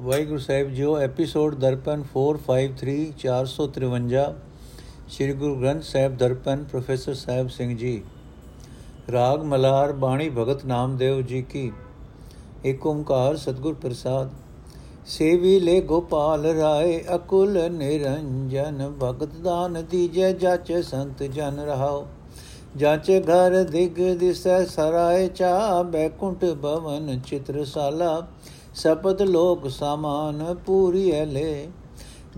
[0.00, 4.34] ਵਾਹਿਗੁਰੂ ਸਾਹਿਬ ਜੀਓ, episode Darpan 453 453
[5.08, 8.02] Sri Guru Granth Sahib Darpan, professor Sahib Singh ji.
[9.12, 11.72] Raag Malar ਬਾਣੀ ਭਗਤ ਨਾਮਦੇਵ ਜੀ ਕੀ।
[12.64, 14.30] ਏਕ ਓੰਕਾਰ ਸਤਗੁਰ ਪ੍ਰਸਾਦ।
[15.06, 22.06] ਸੇਵੀ ਲੈ ਗੋਪਾਲ ਰਾਏ, ਅਕੁਲ ਨਿਰੰਜਨ, ਭਗਤ ਦਾਨ ਦੀਜੈ, ਜਾਚੇ ਸੰਤ ਜਨ ਰਹਾਓ
[22.76, 28.26] ਜਾਚੇ ਘਰ ਦਿਗ ਦਿਸੈ, ਸਰਾਏ ਚਾ ਬੈਕੁੰਠ ਭਵਨ ਚਿਤਰਸਾਲਾ।
[28.76, 31.66] ਸਪਤ ਲੋਕ ਸਮਾਨ ਪੂਰੀ ਲੈ।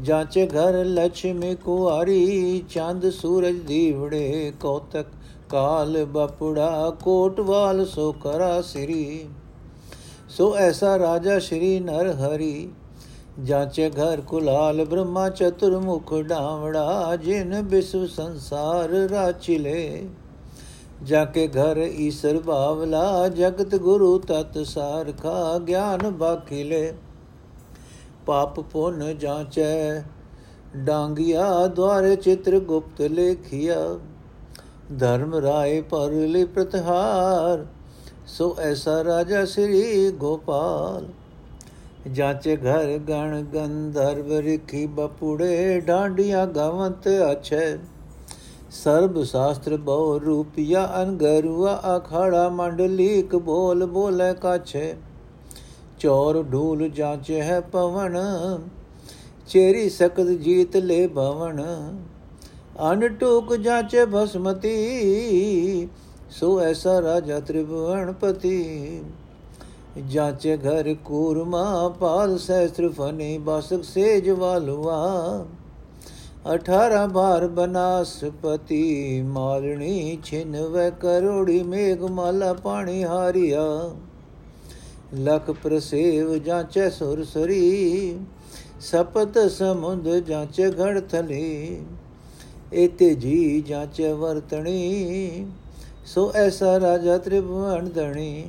[0.01, 5.07] ਜਾਂਚੇ ਘਰ ਲక్ష్ਮੀ ਕੁਆਰੀ, ਚੰਦ ਸੂਰਜ ਦੀਵੜੇ, ਕੌਤਕ
[5.51, 9.27] ਕਾਲ ਬਪੜਾ ਕੋਟਵਾਲ ਸੋ ਕਰਾ ਸ੍ਰੀ।
[10.29, 12.69] ਸੋ ਐਸਾ ਰਾਜਾ ਸ਼੍ਰੀ ਨਰ ਹਰੀ।
[13.45, 20.09] ਜਾਂਚੇ ਘਰ ਕੁਲਾਲ ਬ੍ਰਹਮਾ ਚਤੁਰਮੁਖ ਡਾਵੜਾ, ਜਿਨ ਬਿਸੁ ਸੰਸਾਰ ਰਾਚਿਲੇ
[21.05, 26.93] ਜਾਕੇ ਘਰ ਈਸ਼ਰ ਬਾਵਲਾ ਜਗਤ ਗੁਰੂ ਤਤ ਸਾਰਖਾ, ਗਿਆਨ ਬਾਖਿਲੇ।
[28.27, 30.03] ਪਾਪ ਪੁੰਨ ਜਾਂਚੈ,
[30.77, 33.98] ਡਾਂਗਿਆ, ਦਵਾਰੇ ਚਿਤ੍ਰ ਗੁਪਤ ਲੇਖਿਆ।
[34.98, 37.67] ਧਰਮ ਰਾਏ ਪਰ ਲਈ ਪ੍ਰਤਹਾਰ
[38.27, 41.06] ਸੋ ਐਸਾ ਰਾਜਾ ਸ੍ਰੀ ਗੋਪਾਲ।
[42.12, 47.77] ਜਾਂਚੇ ਘਰ ਗਣ ਗੰਧਰਵ, ਰਖੀ ਬਪੁੜੇ, ਡਾਂਡੀਆਂ ਗਵੰਤ ਅਛੈ
[48.72, 54.94] ਸਰਬ ਸ਼ਾਸਤਰ ਬਹੁ ਰੂਪਿਆ ਅਨਗਰੁਆ ਅਖਾੜਾ ਮੰਡਲੀਕ ਬੋਲ ਬੋਲੇ ਕਾਛੇ।
[56.00, 58.19] ਚੋਰ ਢੂਲ ਜਾਂਚੇ ਹੈ ਪਵਨ,
[59.48, 61.62] ਚੇਰੀ ਸਕਦ ਜੀਤ ਲੈ ਭਵਨ
[62.92, 65.89] ਅਨ ਟੂਕ ਜਾਂਚੇ ਭਸਮਤੀ,
[66.30, 69.02] ਸੋ ਐਸਾ ਰਾਜਾ ਤ੍ਰਿਭੁਵਨ ਪਤੀ
[70.08, 75.44] ਜਾਂਚੇ ਘਰ ਕੂਰਮਾ, ਪਾਲ ਸਹਿਸਤਰ ਫਨੀ, ਬਾਸਕ ਸੇਜ ਵਾਲਵਾ
[76.44, 83.64] ਅਠਾਰਾਂ ਬਾਰ ਬਨਾਸਪਤੀ ਮਾਲਣੀ ਛਿਨ ਵੈ ਕਰੋੜੀ ਮੇਘ ਮਾਲਾ ਪਾਣੀ ਹਾਰਿਆ।
[85.14, 88.19] ਲਖ ਪ੍ਰਸੇਵ ਜਾਂਚੈ ਸੁਰ ਸਰੀ,
[88.80, 91.80] ਸਪਤ ਸਮੁੰਦ ਜਾਂਚੈ ਘੜ ਥਲੇ।
[92.73, 95.46] ਇਤੇ ਜੀ ਜਾਂਚੈ ਵਰਤਣੀ,
[96.07, 98.45] ਸੋ ਐਸਾ ਰਾਜਾ ਤ੍ਰਿਭੁਵਨ ਦਣੀ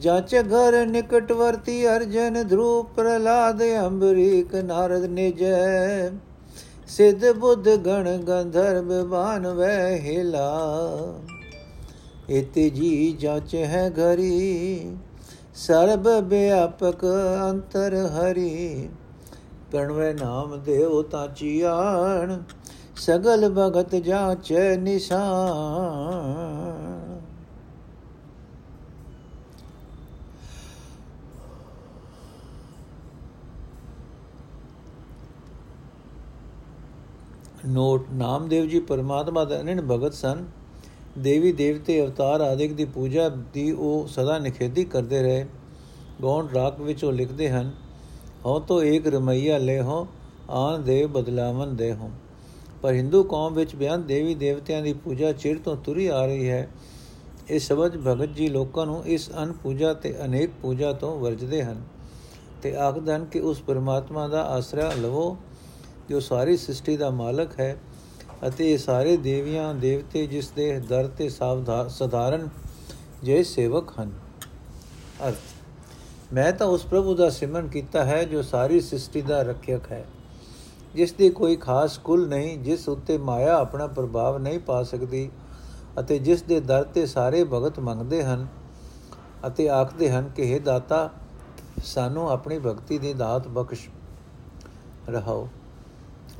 [0.00, 6.10] ਜਾਂਚੇ ਘਰ ਨਿਕਟ ਵਰਤੀ ਅਰਜਨ ਧਰੂ ਪ੍ਰਲਾਦ ਅੰਬਰੀਕ ਨਾਰਦ ਨਿਜੈ।
[6.88, 10.50] ਸਿੱਧ ਬੁੱਧ ਗਣ ਗੰਧਰਵ ਬਾਨ ਵੈ ਹਿਲਾ।
[12.30, 14.96] ਇਤੇ ਜੀ ਜਾਚ ਹੈ ਘਰੀ,
[15.54, 17.04] ਸਰਬ ਵਿਆਪਕ
[17.50, 18.88] ਅੰਤਰ ਹਰੀ।
[19.74, 22.42] ਗਣਵੇ ਨਾਮ ਦੇਵ ਤਾਂ ਚੀਆਣ,
[22.96, 25.24] ਸਗਲ ਭਗਤ ਜਾਚ ਨਿਸ਼ਾਨ।
[37.66, 40.44] ਨੋਟ, ਨਾਮਦੇਵ ਜੀ, ਪਰਮਾਤਮਾ ਦਾ ਅਨੰਨ ਭਗਤ ਸਨ।
[41.18, 45.46] ਦੇਵੀ ਦੇਵਤੇ ਅਵਤਾਰ ਆਦਿਕ ਦੀ ਪੂਜਾ ਦੀ ਉਹ ਸਦਾ ਨਿਖੇਧੀ ਕਰਦੇ ਰਹੇ।
[46.22, 47.70] ਗੌਣ ਰਾਗ ਵਿੱਚ ਉਹ ਲਿਖਦੇ ਹਨ,
[48.46, 50.06] ਹਉ ਤੋ ਏਕ ਰਮਈਆ ਲੈ ਹੋ
[50.50, 52.10] ਆਨ ਦੇਵ ਬਦਲਾਵਨ ਦੇ ਹੋ
[52.82, 56.68] ਪਰ ਹਿੰਦੂ ਕੌਮ ਵਿੱਚ ਬਿਆਨ ਦੇਵੀ ਦੇਵਤਿਆਂ ਦੀ ਪੂਜਾ ਚਿਰ ਤੋਂ ਤੁਰੀ ਆ ਰਹੀ ਹੈ।
[57.50, 61.82] ਇਹ ਸ਼ਬਦ ਭਗਤ ਜੀ ਲੋਕਾਂ ਨੂੰ ਇਸ ਅਨ ਪੂਜਾ ਤੇ ਅਨੇਕ ਪੂਜਾ ਤੋਂ ਵਰਜਦੇ ਹਨ
[62.62, 65.36] ਤੇ ਆਖਦੇ ਹਨ ਕਿ ਉਸ ਪਰਮਾਤਮਾ ਦਾ ਆਸਰਾ ਲਵੋ।
[66.08, 67.76] ਜੋ ਸਾਰੀ ਸ੍ਰਿਸ਼ਟੀ ਦਾ ਮਾਲਕ ਹੈ
[68.48, 72.48] ਅਤੇ ਇਹ ਸਾਰੇ ਦੇਵੀਆਂ, ਦੇਵਤੇ ਜਿਸ ਦੇ ਦਰ ਤੇ ਸਧਾਰਨ
[73.22, 74.10] ਜੇ ਸੇਵਕ ਹਨ।
[75.28, 75.36] ਅਰਥ,
[76.32, 80.04] ਮੈਂ ਤਾਂ ਉਸ ਪ੍ਰਭੂ ਦਾ ਸਿਮਰਨ ਕੀਤਾ ਹੈ ਜੋ ਸਾਰੀ ਸ੍ਰਿਸ਼ਟੀ ਦਾ ਰੱਖਿਅਕ ਹੈ।
[80.94, 85.28] ਜਿਸ ਦੀ ਕੋਈ ਖਾਸ ਕੁਲ ਨਹੀਂ, ਜਿਸ ਉੱਤੇ ਮਾਇਆ ਆਪਣਾ ਪ੍ਰਭਾਵ ਨਹੀਂ ਪਾ ਸਕਦੀ
[86.00, 88.46] ਅਤੇ ਜਿਸ ਦੇ ਦਰ ਤੇ ਸਾਰੇ ਭਗਤ ਮੰਗਦੇ ਹਨ
[89.46, 91.10] ਅਤੇ ਆਖਦੇ ਹਨ ਕਿ हे ਦਾਤਾ,
[91.84, 93.88] ਸਾਨੂੰ ਆਪਣੀ ਭਗਤੀ ਦੀ ਦਾਤ ਬਖਸ਼
[95.08, 95.48] ਰਹਾਓ।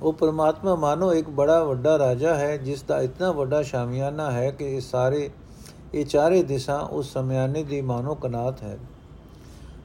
[0.02, 4.76] ਉਹ ਪਰਮਾਤਮਾ ਮਾਨੋ ਇੱਕ ਬੜਾ ਵੱਡਾ ਰਾਜਾ ਹੈ, ਜਿਸ ਦਾ ਇਤਨਾ ਵੱਡਾ ਸ਼ਾਮਿਆਨਾ ਹੈ ਕਿ
[4.76, 5.30] ਇਹ ਸਾਰੇ,
[5.94, 8.78] ਇਹ ਚਾਰੇ ਦਿਸ਼ਾ ਉਸ ਸਮਿਆਨੇ ਦੀ ਮਾਨੋ ਕਨਾਤ ਹੈ।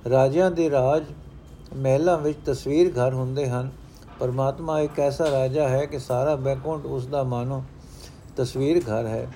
[0.10, 1.04] ਰਾਜਿਆਂ ਦੇ ਰਾਜ
[1.76, 3.72] ਮਹਿਲਾਂ ਵਿੱਚ ਤਸਵੀਰ ਘਰ ਹੁੰਦੇ ਹਨ।
[4.20, 7.64] ਪਰਮਾਤਮਾ ਇੱਕ ਐਸਾ ਰਾਜਾ ਹੈ ਕਿ ਸਾਰਾ ਬੈਕੁੰਠ ਉਸ ਦਾ ਮਾਨੋ
[8.38, 9.28] ਤਸਵੀਰ ਘਰ ਹੈ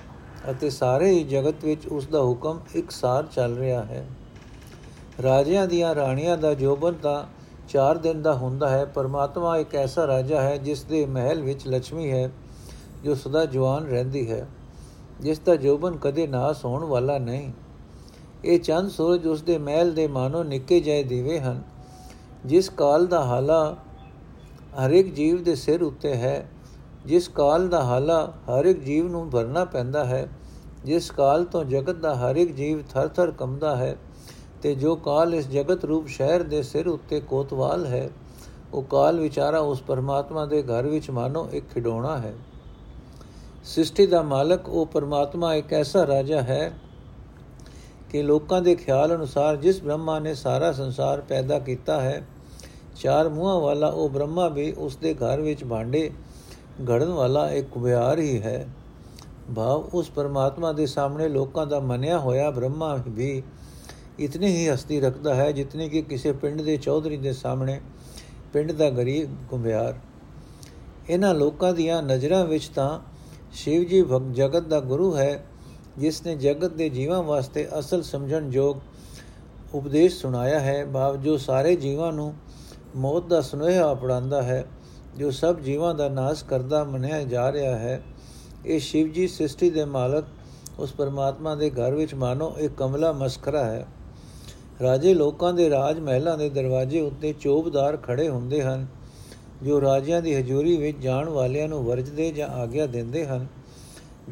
[0.50, 4.06] ਅਤੇ ਸਾਰੇ ਹੀ ਜਗਤ ਵਿੱਚ ਉਸ ਦਾ ਹੁਕਮ ਇੱਕਸਾਰ ਚੱਲ ਰਿਹਾ ਹੈ।
[5.22, 7.24] ਰਾਜਿਆਂ ਦੀਆਂ ਰਾਣੀਆਂ ਦਾ ਜੋਬਨ ਤਾਂ
[7.68, 12.10] ਚਾਰ ਦਿਨ ਦਾ ਹੁੰਦਾ ਹੈ, ਪਰਮਾਤਮਾ ਇੱਕ ਐਸਾ ਰਾਜਾ ਹੈ ਜਿਸ ਦੇ ਮਹਿਲ ਵਿੱਚ ਲక్ష్ਮੀ
[12.10, 12.30] ਹੈ,
[13.04, 14.46] ਜੋ ਸਦਾ ਜਵਾਨ ਰਹਿੰਦੀ ਹੈ,
[15.20, 17.52] ਜਿਸ ਦਾ ਜੋਬਨ ਕਦੇ ਨਾਸ ਹੋਣ ਵਾਲਾ ਨਹੀਂ।
[18.44, 21.62] ਇਹ ਚੰਦ ਸੂਰਜ ਉਸ ਦੇ ਮਹਿਲ ਦੇ ਮਾਨੋ ਨਿੱਕੇ ਜਿਹੇ ਦੀਵੇ ਹਨ,
[22.46, 23.76] ਜਿਸ ਕਾਲ ਦਾ ਹਾਲਾ
[24.86, 26.50] ਹਰ ਇੱਕ ਜੀਵ ਦੇ ਸਿਰ ਉੱਤੇ ਹੈ,
[27.06, 30.28] ਜਿਸ ਕਾਲ ਦਾ ਹਾਲਾ ਹਰ ਇੱਕ ਜੀਵ ਨੂੰ ਭਰਨਾ ਪੈਂਦਾ ਹੈ,
[30.84, 33.96] ਜਿਸ ਕਾਲ ਤੋਂ ਜਗਤ ਦਾ ਹਰ ਇੱਕ ਜੀਵ ਥਰ-ਥਰ ਕੰਬਦਾ ਹੈ
[34.64, 38.08] ਤੇ ਜੋ ਕਾਲ ਇਸ ਜਗਤ ਰੂਪ ਸ਼ਹਿਰ ਦੇ ਸਿਰ ਉੱਤੇ ਕੋਤਵਾਲ ਹੈ,
[38.74, 42.32] ਉਹ ਕਾਲ ਵਿਚਾਰਾ ਉਸ ਪਰਮਾਤਮਾ ਦੇ ਘਰ ਵਿੱਚ ਮਾਨੋ ਇੱਕ ਖਿਡੌਣਾ ਹੈ।
[43.64, 46.72] ਸ੍ਰਿਸ਼ਟੀ ਦਾ ਮਾਲਕ, ਉਹ ਪਰਮਾਤਮਾ ਇੱਕ ਐਸਾ ਰਾਜਾ ਹੈ
[48.10, 52.22] ਕਿ ਲੋਕਾਂ ਦੇ ਖਿਆਲ ਅਨੁਸਾਰ ਜਿਸ ਬ੍ਰਹਮਾ ਨੇ ਸਾਰਾ ਸੰਸਾਰ ਪੈਦਾ ਕੀਤਾ ਹੈ,
[52.96, 56.10] ਚਾਰ ਮੂੰਹਾਂ ਵਾਲਾ ਉਹ ਬ੍ਰਹਮਾ ਵੀ ਉਸ ਦੇ ਘਰ ਵਿੱਚ ਭਾਂਡੇ
[56.90, 58.66] ਘੜਨ ਵਾਲਾ ਇੱਕ ਕੁਬਿਆਰ ਹੀ ਹੈ।
[59.56, 63.42] ਭਾਵ ਉਸ ਪਰਮਾਤਮਾ ਦੇ ਸਾਹਮਣੇ ਲੋਕਾਂ ਦਾ ਮੰਨਿਆ ਹੋਇਆ ਬ੍ਰਹਮਾ ਵੀ
[64.20, 67.80] ਇਤਨੀ ਹੀ ਹਸਤੀ ਰੱਖਦਾ ਹੈ ਜਿਤਨੀ ਕਿ ਕਿਸੇ ਪਿੰਡ ਦੇ ਚੌਧਰੀ ਦੇ ਸਾਹਮਣੇ
[68.52, 69.94] ਪਿੰਡ ਦਾ ਗਰੀਬ ਕੁੰਭਿਆਰ
[71.10, 73.00] ਇਹਨਾਂ ਲੋਕਾਂ ਦੀਆਂ ਨਜ਼ਰਾਂ ਵਿੱਚ ਤਾਂ
[73.52, 75.44] ਸ਼ਿਵ ਜੀ ਜਗਤ ਦਾ ਗੁਰੂ ਹੈ,
[75.98, 78.76] ਜਿਸ ਨੇ ਜਗਤ ਦੇ ਜੀਵਾਂ ਵਾਸਤੇ ਅਸਲ ਸਮਝਣ ਯੋਗ
[79.74, 82.34] ਉਪਦੇਸ਼ ਸੁਣਾਇਆ ਹੈ। ਭਾਵ ਜੋ ਸਾਰੇ ਜੀਵਾਂ ਨੂੰ
[82.96, 84.64] ਮੌਤ ਦਾ ਸੁਨੇਹਾ ਪੜਾਉਂਦਾ ਹੈ,
[85.18, 88.02] ਜੋ ਸਭ ਜੀਵਾਂ ਦਾ ਨਾਸ਼ ਕਰਦਾ ਮੰਨਿਆ ਜਾ ਰਿਹਾ ਹੈ,
[88.66, 90.24] ਇਹ ਸ਼ਿਵ ਜੀ ਸ੍ਰਿਸ਼ਟੀ ਦੇ ਮਾਲਕ
[90.78, 93.86] ਉਸ ਪਰਮਾਤਮਾ ਦੇ ਘਰ ਵਿੱਚ ਮਾਨੋ ਇੱਕ ਕਮਲਾ ਮਸਖਰਾ ਹੈ।
[94.84, 98.86] ਰਾਜੇ ਲੋਕਾਂ ਦੇ ਰਾਜ ਮਹਿਲਾਂ ਦੇ ਦਰਵਾਜ਼ੇ ਉੱਤੇ ਚੋਬਦਾਰ ਖੜੇ ਹੁੰਦੇ ਹਨ,
[99.62, 103.46] ਜੋ ਰਾਜਿਆਂ ਦੀ ਹਜ਼ੂਰੀ ਵਿੱਚ ਜਾਣ ਵਾਲਿਆਂ ਨੂੰ ਵਰਜਦੇ ਜਾਂ ਆਗਿਆ ਦਿੰਦੇ ਹਨ।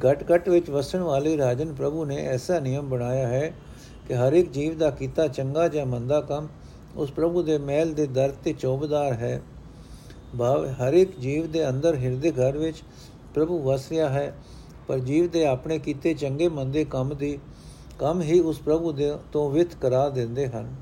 [0.07, 3.53] ਘਟ-ਘਟ ਵਿੱਚ ਵਸਣ ਵਾਲੇ ਰਾਜਨ ਪ੍ਰਭੂ ਨੇ ਐਸਾ ਨਿਯਮ ਬਣਾਇਆ ਹੈ
[4.09, 6.49] ਕਿ ਹਰ ਇੱਕ ਜੀਵ ਦਾ ਕੀਤਾ ਚੰਗਾ ਜਾਂ ਮੰਦਾ ਕੰਮ
[6.97, 9.41] ਉਸ ਪ੍ਰਭੂ ਦੇ ਮਹਿਲ ਦੇ ਦਰ ਤੇ ਚੌਬਦਾਰ ਹੈ।
[10.39, 12.83] ਭਾਵ ਹਰ ਇੱਕ ਜੀਵ ਦੇ ਅੰਦਰ ਹਿਰਦੇ ਘਰ ਵਿੱਚ
[13.35, 14.33] ਪ੍ਰਭੂ ਵਸ ਰਿਹਾ ਹੈ,
[14.89, 17.39] ਪਰ ਜੀਵ ਦੇ ਆਪਣੇ ਕੀਤੇ ਚੰਗੇ ਮੰਦੇ ਕੰਮ ਦੀ
[17.99, 20.75] ਕੰਮ ਹੀ ਉਸ ਪ੍ਰਭੂ ਦੇ ਤੋਂ ਵਿਤ ਕਰਾ ਦਿੰਦੇ ਹਨ।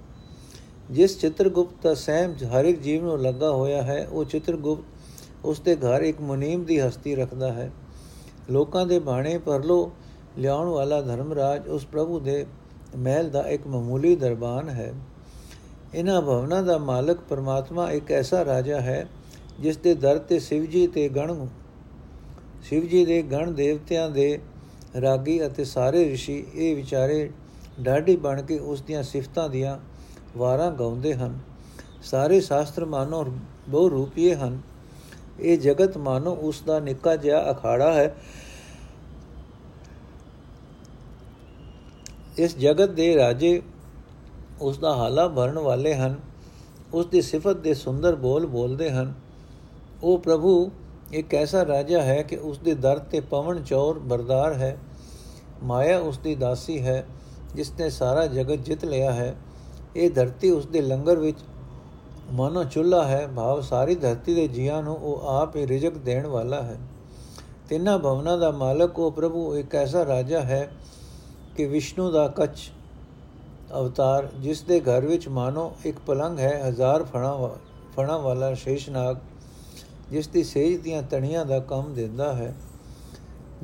[0.91, 5.77] ਜਿਸ ਚਿੱਤਰਗੁਪਤ ਦਾ ਸਹਿਮ ਹਰ ਇੱਕ ਜੀਵ ਨੂੰ ਲੱਗਾ ਹੋਇਆ ਹੈ, ਉਹ ਚਿੱਤਰਗੁਪਤ ਉਸ ਦੇ
[5.77, 7.71] ਘਰ ਇੱਕ ਮੁਨੀਮ ਦੀ ਹਸਤੀ ਰੱਖਦਾ ਹੈ।
[8.51, 9.93] ਲੋਕਾਂ ਦੇ ਬਾਣੇ ਪਰਲੋ
[10.39, 12.47] ਲਿਆਉਣ ਵਾਲਾ ਧਰਮਰਾਜ ਉਸ ਪ੍ਰਭੂ ਦੇ
[12.97, 14.95] ਮਹਿਲ ਦਾ ਇੱਕ ਮਾਮੂਲੀ ਦਰਬਾਨ ਹੈ।
[15.95, 19.09] ਇਹਨਾਂ ਭਵਨਾਂ ਦਾ ਮਾਲਕ ਪਰਮਾਤਮਾ ਇੱਕ ਐਸਾ ਰਾਜਾ ਹੈ,
[19.61, 21.47] ਜਿਸ ਦੇ ਦਰ ਤੇ ਸ਼ਿਵ ਜੀ ਤੇ ਗਣ
[22.63, 24.39] ਸ਼ਿਵ ਜੀ ਦੇ ਗਣ ਦੇਵਤਿਆਂ ਦੇ
[25.01, 27.31] ਰਾਗੀ ਅਤੇ ਸਾਰੇ ઋષਿ ਇਹ ਵਿਚਾਰੇ
[27.81, 29.79] ਡਾਢੀ ਬਣ ਕੇ ਉਸ ਦੀਆਂ ਸਿਫਤਾਂ ਦੀਆਂ
[30.39, 31.39] ਵਾਰਾਂ ਗਾਉਂਦੇ ਹਨ।
[32.03, 33.27] ਸਾਰੇ ਸ਼ਾਸਤਰ ਮਾਨੋ
[33.69, 34.61] ਬਹੁ ਰੂਪੀਏ ਹਨ।
[35.41, 38.17] ਇਹ ਜਗਤ ਮਾਨੋ ਉਸ ਦਾ ਨਿੱਕਾ ਜਿਹਾ ਅਖਾੜਾ ਹੈ।
[42.39, 43.63] ਇਸ ਜਗਤ ਦੇ ਰਾਜੇ
[44.61, 46.21] ਉਸ ਦਾ ਹਾਲਾ ਭਰਨ ਵਾਲੇ ਹਨ।
[46.95, 49.15] ਉਸ ਦੀ ਸਿਫਤ ਦੇ ਸੁੰਦਰ ਬੋਲ ਬੋਲਦੇ ਹਨ।
[50.03, 50.71] ਉਹ ਪ੍ਰਭੂ
[51.13, 54.77] ਇੱਕ ਐਸਾ ਰਾਜਾ ਹੈ ਕਿ ਉਸ ਦੇ ਦਰ ਤੇ ਪਵਨ ਚੌਰ ਬਰਦਾਰ ਹੈ,
[55.63, 57.05] ਮਾਇਆ ਉਸ ਦੀ ਦਾਸੀ ਹੈ
[57.55, 59.35] ਜਿਸ ਨੇ ਸਾਰਾ ਜਗਤ ਜਿੱਤ ਲਿਆ ਹੈ।
[59.97, 61.39] ਇਹ ਧਰਤੀ ਉਸ ਦੇ ਲੰਗਰ ਵਿੱਚ
[62.33, 66.63] ਮਨੋ ਚੁੱਲਾ ਹੈ, ਭਾਵ ਸਾਰੀ ਧਰਤੀ ਦੇ ਜੀਆਂ ਨੂੰ ਉਹ ਆਪ ਹੀ ਰਿਜਕ ਦੇਣ ਵਾਲਾ
[66.63, 66.77] ਹੈ।
[67.69, 70.71] ਤਿੰਨਾਂ ਭਵਨਾਂ ਦਾ ਮਾਲਕ ਉਹ ਪ੍ਰਭੂ, ਇੱਕ ਐਸਾ ਰਾਜਾ ਹੈ
[71.57, 72.71] ਕਿ ਵਿਸ਼ਨੂੰ ਦਾ ਕੱਚ
[73.79, 77.51] ਅਵਤਾਰ ਜਿਸ ਦੇ ਘਰ ਵਿੱਚ ਮਾਨੋ ਇੱਕ ਪਲੰਗ ਹੈ, ਹਜ਼ਾਰ ਫਣਾ
[77.97, 79.17] ਫਣਾ ਵਾਲਾ ਸ਼ੇਸ਼ਨਾਗ
[80.11, 82.55] ਜਿਸ ਦੀ ਸੇਜ ਦੀਆਂ ਤਣੀਆਂ ਦਾ ਕੰਮ ਦਿੰਦਾ ਹੈ।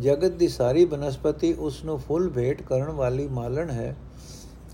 [0.00, 3.96] ਜਗਤ ਦੀ ਸਾਰੀ ਬਨਸਪਤੀ ਉਸ ਨੂੰ ਫੁੱਲ ਭੇਟ ਕਰਨ ਵਾਲੀ ਮਾਲਣ ਹੈ।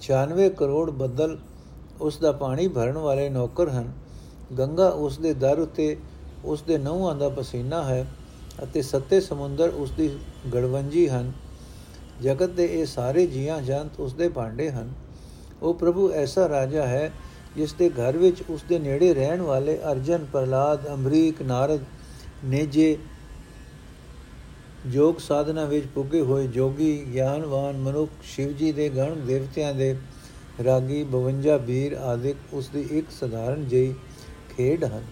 [0.01, 1.39] 96 ਕਰੋੜ ਬੱਦਲ
[2.01, 3.93] ਉਸ ਦਾ ਪਾਣੀ ਭਰਨ ਵਾਲੇ ਨੌਕਰ ਹਨ।
[4.59, 5.97] ਗੰਗਾ ਉਸ ਦੇ ਦਰ ਉਤੇ
[6.45, 8.07] ਉਸ ਦੇ ਨਹੁੰਾਂ ਦਾ ਪਸੀਨਾ ਹੈ
[8.63, 10.19] ਅਤੇ ਸੱਤੇ ਸਮੁੰਦਰ ਉਸ ਦੀ
[10.55, 11.33] ਗੜਵੰਜੀ ਹਨ।
[12.23, 14.93] ਜਗਤ ਦੇ ਇਹ ਸਾਰੇ ਜੀਆਂ ਜੰਤ ਉਸ ਦੇ ਭਾਂਡੇ ਹਨ।
[15.63, 17.13] ਉਹ ਪ੍ਰਭੂ ਐਸਾ ਰਾਜਾ ਹੈ
[17.57, 21.81] ਜਿਸ ਦੇ ਘਰ ਵਿੱਚ ਉਸ ਦੇ ਨੇੜੇ ਰਹਿਣ ਵਾਲੇ ਅਰਜਨ ਪ੍ਰਲਾਦ ਅਮਰੀਕ, ਨਾਰਦ
[22.45, 22.97] ਨੇਜੇ
[24.87, 29.97] ਜੋਗ ਸਾਧਨਾ ਵਿੱਚ ਪੁੱਗੇ ਹੋਏ ਜੋਗੀ, ਗਿਆਨਵਾਨ ਮਨੁੱਖ ਸ਼ਿਵ ਜੀ ਦੇ ਗਣ ਦੇਵਤਿਆਂ ਦੇ
[30.65, 33.95] ਰਾਗੀ 52 ਵੀਰ ਆਦਿਕ ਉਸ ਦੀ ਇੱਕ ਸਧਾਰਨ ਜਿਹੀ
[34.57, 35.05] ਖੇਡ ਹਨ।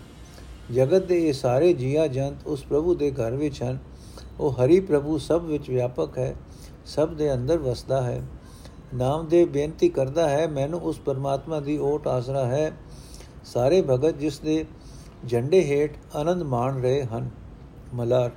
[0.75, 3.79] ਜਗਤ ਦੇ ਇਹ ਸਾਰੇ ਜੀਆ ਜੰਤ ਉਸ ਪ੍ਰਭੂ ਦੇ ਘਰ ਵਿੱਚ ਹਨ।
[4.41, 6.35] ਉਹ ਹਰੀ ਪ੍ਰਭੂ ਸਭ ਵਿੱਚ ਵਿਆਪਕ ਹੈ,
[6.87, 8.23] ਸਭ ਦੇ ਅੰਦਰ ਵਸਦਾ ਹੈ।
[8.95, 12.73] ਨਾਮਦੇਵ ਬੇਨਤੀ ਕਰਦਾ ਹੈ, ਮੈਨੂੰ ਉਸ ਪਰਮਾਤਮਾ ਦੀ ਓਟ ਆਸਰਾ ਹੈ।
[13.45, 14.65] ਸਾਰੇ ਭਗਤ ਜਿਸ ਦੇ
[15.29, 17.31] ਝੰਡੇ ਹੇਠ ਆਨੰਦ ਮਾਣ ਰਹੇ ਹਨ।
[17.95, 18.31] ਮਲਾਰ।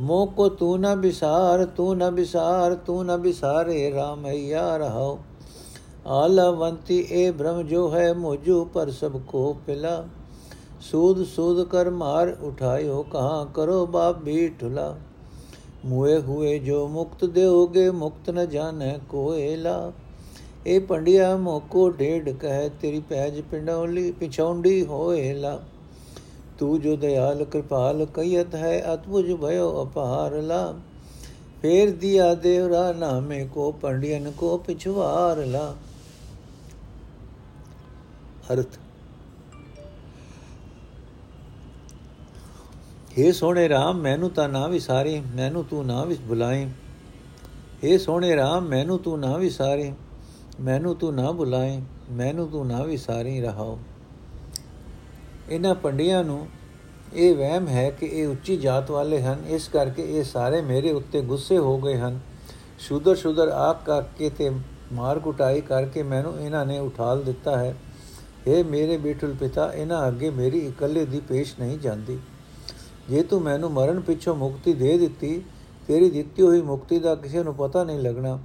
[0.00, 5.18] ਮੋ ਕੋ ਤੂ ਨ ਬਿਸਾਰ ਤੂ ਨ ਬਿਸਾਰ ਤੂ ਨ ਬਿਸਾਰੇ ਰਾਮਈਆ ਰਹੋ
[6.06, 10.04] ਆਲਵੰਤੀ ਏ ਬ੍ਰਹਮ ਜੋ ਹੈ, ਮੋਜੂ ਪਰ ਸਭ ਕੋ ਪਿਲਾ।
[10.80, 14.96] ਸੂਦ ਸੂਦ ਕਰ ਮਾਰ ਉਠਾਇਓ, ਕਹਾਂ ਕਰੋ ਬਾਪ ਵੀ ਢੁਲਾ।
[15.86, 19.92] ਮੂਏ ਹੋਏ ਜੋ ਮੁਕਤ ਦੇੋਗੇ ਮੁਕਤ ਨ ਜਾਣੈ ਕੋਇਲਾ।
[20.66, 25.58] ਇਹ ਪੰਡਿਆ ਮੋਕੋ ਢੇਡ ਕਹੈ, ਤੇਰੀ ਪੈਜ ਪਿੰਡੌਲੀ ਪਿਛੌਂਡੀ ਹੋਏਲਾ।
[26.58, 30.74] ਤੂੰ ਜੋ ਦਇਆਲ ਕਿਰਪਾਲ ਕਈਤ ਹੈ ਅਤਬੁਜ ਭਇਓ ਅਪਾਰ ਲਾ
[31.62, 35.74] ਫੇਰ ਦਿਆ ਦੇਵਰਾ ਨਾਮੇ ਕੋ ਪੰਡਿයਨ ਕੋ ਪਿਛਵਾਰ ਲਾ
[38.52, 38.78] ਅਰਥ
[43.18, 46.66] हे ਸੋਹਣੇ RAM ਮੈਨੂੰ ਤਾਂ ਨਾ ਵਿਸਾਰੀ, ਮੈਨੂੰ ਤੂੰ ਨਾ ਵਿਸ ਬੁਲਾਈ।
[47.84, 49.92] हे ਸੋਹਣੇ RAM ਮੈਨੂੰ ਤੂੰ ਨਾ ਵਿਸਾਰੀ,
[50.60, 53.78] ਮੈਨੂੰ ਤੂੰ ਨਾ ਬੁਲਾਈ, ਮੈਨੂੰ ਤੂੰ ਨਾ ਵਿਸਾਰੀ ਰਹਾਓ।
[55.50, 56.46] ਇਹਨਾਂ ਪੰਡਿਆਂ ਨੂੰ
[57.14, 61.20] ਇਹ ਵਹਿਮ ਹੈ ਕਿ ਇਹ ਉੱਚੀ ਜਾਤ ਵਾਲੇ ਹਨ, ਇਸ ਕਰਕੇ ਇਹ ਸਾਰੇ ਮੇਰੇ ਉੱਤੇ
[61.20, 62.20] ਗੁੱਸੇ ਹੋ ਗਏ ਹਨ।
[62.78, 64.50] ਸ਼ੂਦਰ ਸ਼ੂਦਰ ਆਕ ਕਰਕੇ ਤੇ
[64.92, 67.74] ਮਾਰ ਕੁਟਾਈ ਕਰਕੇ ਮੈਨੂੰ ਇਹਨਾਂ ਨੇ ਉਠਾਲ ਦਿੱਤਾ ਹੈ।
[68.46, 72.18] ਇਹ ਮੇਰੇ ਬੇਟਲ ਪਿਤਾ, ਇਹਨਾਂ ਅੱਗੇ ਮੇਰੀ ਇਕੱਲੇ ਦੀ ਪੇਸ਼ ਨਹੀਂ ਜਾਂਦੀ।
[73.08, 75.40] ਜੇ ਤੂੰ ਮੈਨੂੰ ਮਰਨ ਪਿੱਛੋਂ ਮੁਕਤੀ ਦੇ ਦਿੱਤੀ,
[75.88, 78.38] ਤੇਰੀ ਦਿੱਤੀ ਹੋਈ ਮੁਕਤੀ ਦਾ ਕਿਸੇ ਨੂੰ ਪਤਾ ਨਹੀਂ ਲੱਗਣਾ।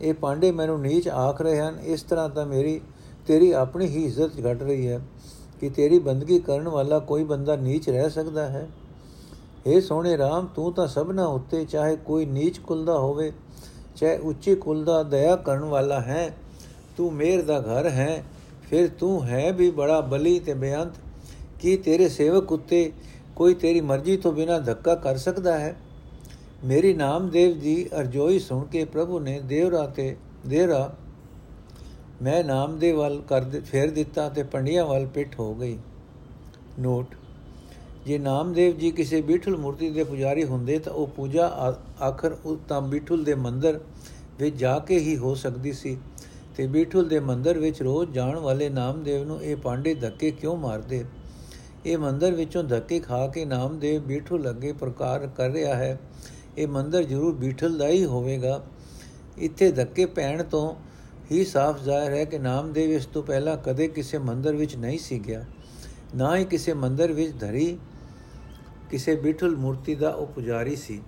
[0.00, 2.80] ਇਹ ਪਾਂਡੇ ਮੈਨੂੰ ਨੀਚ ਆਖ ਰਹੇ ਹਨ, ਇਸ ਤਰ੍ਹਾਂ ਤਾਂ ਮੇਰੀ,
[3.26, 5.00] ਤੇਰੀ ਆਪਣੀ ਹੀ ਇੱਜ਼ਤ ਘਟ ਰਹੀ ਹੈ
[5.60, 8.66] ਕਿ ਤੇਰੀ ਬੰਦਗੀ ਕਰਨ ਵਾਲਾ ਕੋਈ ਬੰਦਾ ਨੀਚ ਰਹਿ ਸਕਦਾ ਹੈ।
[9.66, 13.32] ਏ ਸੋਹਣੇ RAM ਤੂੰ ਤਾਂ ਸਭਨਾ ਉੱਤੇ ਚਾਹੇ ਕੋਈ ਨੀਚ ਕੁਲ ਦਾ ਹੋਵੇ,
[13.96, 16.34] ਚਾਹੇ ਉੱਚੀ ਕੁਲ ਦਾ ਦਇਆ ਕਰਨ ਵਾਲਾ ਹੈ।
[16.96, 18.24] ਤੂੰ ਮੇਰ ਦਾ ਘਰ ਹੈ,
[18.70, 20.92] ਫਿਰ ਤੂੰ ਹੈ ਵੀ ਬੜਾ ਬਲੀ ਤੇ ਬੇਅੰਤ,
[21.60, 22.90] ਕੀ ਤੇਰੇ ਸੇਵਕ ਉੱਤੇ
[23.36, 25.74] ਕੋਈ ਤੇਰੀ ਮਰਜ਼ੀ ਤੋਂ ਬਿਨਾ ਧੱਕਾ ਕਰ ਸਕਦਾ ਹੈ।
[26.64, 30.14] ਮੇਰੀ ਨਾਮਦੇਵ ਜੀ ਅਰਜੋਈ ਸੁਣ ਕੇ ਪ੍ਰਭੂ ਨੇ ਦੇਵਰਾ ਤੇ
[30.46, 30.94] ਦੇਰਾ
[32.22, 35.78] ਮੈਂ ਨਾਮਦੇਵ ਵੱਲ ਕਰ ਫੇਰ ਦਿੱਤਾ ਤੇ ਪੰਡਿਆਂ ਵੱਲ ਪਿੱਠ ਹੋ ਗਈ।
[36.80, 37.14] ਨੋਟ,
[38.06, 41.46] ਜੇ ਨਾਮਦੇਵ ਜੀ ਕਿਸੇ ਬੀਠਲ ਮੂਰਤੀ ਦੇ ਪੁਜਾਰੀ ਹੁੰਦੇ ਤਾਂ ਉਹ ਪੂਜਾ
[42.02, 43.80] ਆਖਰ ਉਹ ਤਾਂ ਬੀਠਲ ਦੇ ਮੰਦਰ
[44.38, 45.96] ਵਿੱਚ ਜਾ ਕੇ ਹੀ ਹੋ ਸਕਦੀ ਸੀ
[46.56, 51.04] ਤੇ ਬੀਠਲ ਦੇ ਮੰਦਰ ਵਿੱਚ ਰੋਜ਼ ਜਾਣ ਵਾਲੇ ਨਾਮਦੇਵ ਨੂੰ ਇਹ ਪਾਂਡੇ ਧੱਕੇ ਕਿਉਂ ਮਾਰਦੇ?
[51.86, 55.98] ਇਹ ਮੰਦਰ ਵਿੱਚੋਂ ਧੱਕੇ ਖਾ ਕੇ ਨਾਮਦੇਵ ਬੀਠਲ ਅੱਗੇ ਪ੍ਰਕਾਰ ਕਰ ਰਿਹਾ ਹੈ।
[56.58, 58.64] ਇਹ ਮੰਦਰ ਜ਼ਰੂਰ ਬੀਠਲ ਦਾ ਹੀ ਹੋਵੇਗਾ।
[59.38, 60.74] ਇੱਥੇ ਧੱਕੇ ਪੈਣ ਤੋਂ
[61.32, 65.18] ਹੀ ਸਾਫ਼ ਜ਼ਾਹਿਰ ਹੈ ਕਿ ਨਾਮਦੇਵ ਇਸ ਤੋਂ ਪਹਿਲਾਂ ਕਦੇ ਕਿਸੇ ਮੰਦਰ ਵਿੱਚ ਨਹੀਂ ਸੀ
[65.18, 65.44] ਗਿਆ।
[66.16, 67.78] ਨਾ ਹੀ ਕਿਸੇ ਮੰਦਰ ਵਿੱਚ ਧਰੀ
[68.90, 71.02] ਕਿਸੇ ਬਿਠਲ ਮੂਰਤੀ ਦਾ ਉਹ ਪੁਜਾਰੀ ਸੀ।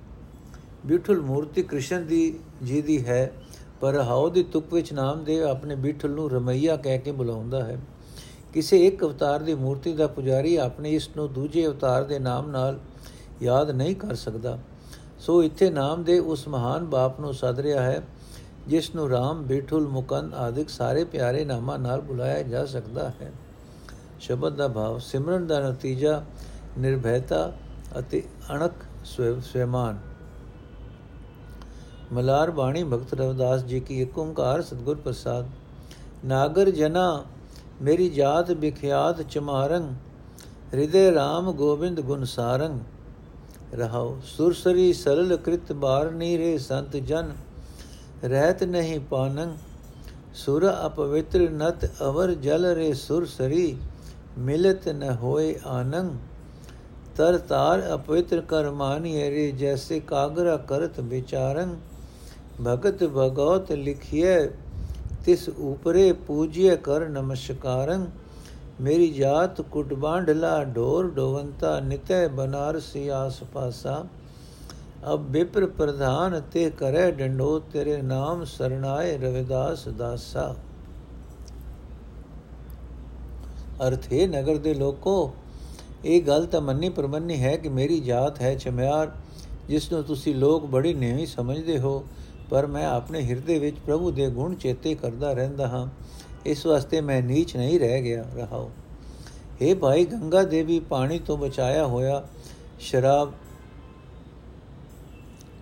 [0.86, 3.32] ਬਿਠਲ ਮੂਰਤੀ ਕ੍ਰਿਸ਼ਨ ਦੀ, ਜੀ ਦੀ ਹੈ,
[3.80, 7.78] ਪਰ ਹਾਉ ਦੀ ਤੁਕ ਵਿੱਚ ਨਾਮਦੇਵ ਆਪਣੇ ਬਿਠਲ ਨੂੰ ਰਮਈਆ ਕਹਿ ਕੇ ਬੁਲਾਉਂਦਾ ਹੈ।
[8.56, 12.78] ਕਿਸੇ ਇੱਕ ਅਵਤਾਰ ਦੀ ਮੂਰਤੀ ਦਾ ਪੁਜਾਰੀ ਆਪਣੇ ਇਸ ਨੂੰ ਦੂਜੇ ਅਵਤਾਰ ਦੇ ਨਾਮ ਨਾਲ
[13.42, 14.56] ਯਾਦ ਨਹੀਂ ਕਰ ਸਕਦਾ।
[15.18, 18.00] ਸੋ ਇੱਥੇ ਨਾਮ ਦੇ ਉਸ ਮਹਾਨ ਬਾਪ ਨੂੰ ਸੱਦ ਰਿਹਾ ਹੈ,
[18.68, 23.30] ਜਿਸ ਨੂੰ RAM ਬੇਠੁਲ, ਮੁਕੰਦ ਆਦਿਕ ਸਾਰੇ ਪਿਆਰੇ ਨਾਮਾਂ ਨਾਲ ਬੁਲਾਇਆ ਜਾ ਸਕਦਾ ਹੈ।
[24.20, 26.22] ਸ਼ਬਦ ਦਾ ਭਾਵ, ਸਿਮਰਨ ਦਾ ਨਤੀਜਾ,
[26.78, 27.52] ਨਿਰਭੈਤਾ
[27.98, 28.22] ਅਤੇ
[28.54, 28.72] ਅਣਖ
[29.04, 29.98] ਸਵੈਮਾਨ।
[32.12, 35.46] ਮਲਾਰ ਬਾਣੀ ਭਗਤ ਰਵਿਦਾਸ ਜੀ ਕੀ ਇੱਕ ਓੰਕਾਰ ਸਤਗੁਰ ਪ੍ਰਸਾਦ,
[36.24, 37.24] ਨਾਗਰ ਜਨਾ
[37.82, 39.94] ਮੇਰੀ ਜਾਤ ਵਿਖਿਆਤ ਚਮਾਰੰ
[40.74, 42.78] ਹਿਰਦੇ RAM ਗੋਬਿੰਦ ਗੁਣ ਸਾਰੰ
[43.74, 47.32] ਰਹਾਉ ਸੁਰਸਰੀ ਸਰਲ ਕ੍ਰਿਤ ਬਾਰ ਨੀਰੇ ਸੰਤ ਜਨ,
[48.24, 49.56] ਰਹਿਤ ਨਹੀਂ ਪਾਨੰ,
[50.34, 53.76] ਸੁਰ ਅਪਵਿੱਤਰ ਨਤ ਅਵਰ ਜਲ ਰੇ ਸੁਰਸਰੀ,
[54.38, 56.16] ਮਿਲਤ ਨ ਹੋਏ ਆਨੰ।
[57.16, 61.76] ਤਰ ਤਾਰ ਅਪਵਿੱਤਰ ਕਰ ਮਾਨੀਏ ਰੇ, ਜੈਸੇ ਕਾਗਰਾ ਕਰਤ ਵਿਚਾਰੰ।
[62.66, 64.48] ਭਗਤ ਭਗਵਤ ਲਿਖਿਏ
[65.26, 68.06] ਤਿਸ ਉਪਰੇ ਪੂਜਿਏ ਕਰ ਨਮਸਕਾਰੰ।
[68.80, 74.04] ਮੇਰੀ ਜਾਤ ਕੁਟ ਬਾਂਢਲਾ, ਢੋਰ ਢੋਵੰਤਾ, ਨਿਤੈ ਬਨਾਰਸੀ ਆਸ ਪਾਸਾ।
[75.12, 80.54] ਅਬ ਬਿਪਰ ਪ੍ਰਧਾਨ ਤੇ ਕਰੇ ਡੰਡੋ, ਤੇਰੇ ਨਾਮ ਸਰਣਾਏ ਰਵਿਦਾਸ ਦਾਸਾ।
[83.86, 85.32] ਅਰਥੇ ਨਗਰ ਦੇ ਲੋਕੋ,
[86.04, 89.10] ਇਹ ਗੱਲ ਤਾਂ ਮੰਨੀ ਪਰਮੰਨੀ ਹੈ ਕਿ ਮੇਰੀ ਜਾਤ ਹੈ ਚਮਿਆਰ
[89.68, 92.04] ਜਿਸ ਨੂੰ ਤੁਸੀਂ ਲੋਕ ਬੜੀ ਨੇਵੀਂ ਸਮਝਦੇ ਹੋ।
[92.50, 95.88] ਪਰ ਮੈਂ ਆਪਣੇ ਹਿਰਦੇ ਵਿੱਚ ਪ੍ਰਭੂ ਦੇ ਗੁਣ ਚੇਤੇ ਕਰਦਾ ਰਹਿੰਦਾ ਹਾਂ।
[96.46, 98.70] ਇਸ ਵਾਸਤੇ ਮੈਂ ਨੀਚ ਨਹੀਂ ਰਹਿ ਗਿਆ, ਰਹਾਉ।
[99.62, 102.28] हे ਭਾਈ, ਗੰਗਾ ਦੇਵੀ ਪਾਣੀ ਤੋਂ ਬਚਾਇਆ ਹੋਇਆ
[102.80, 103.32] ਸ਼ਰਾਬ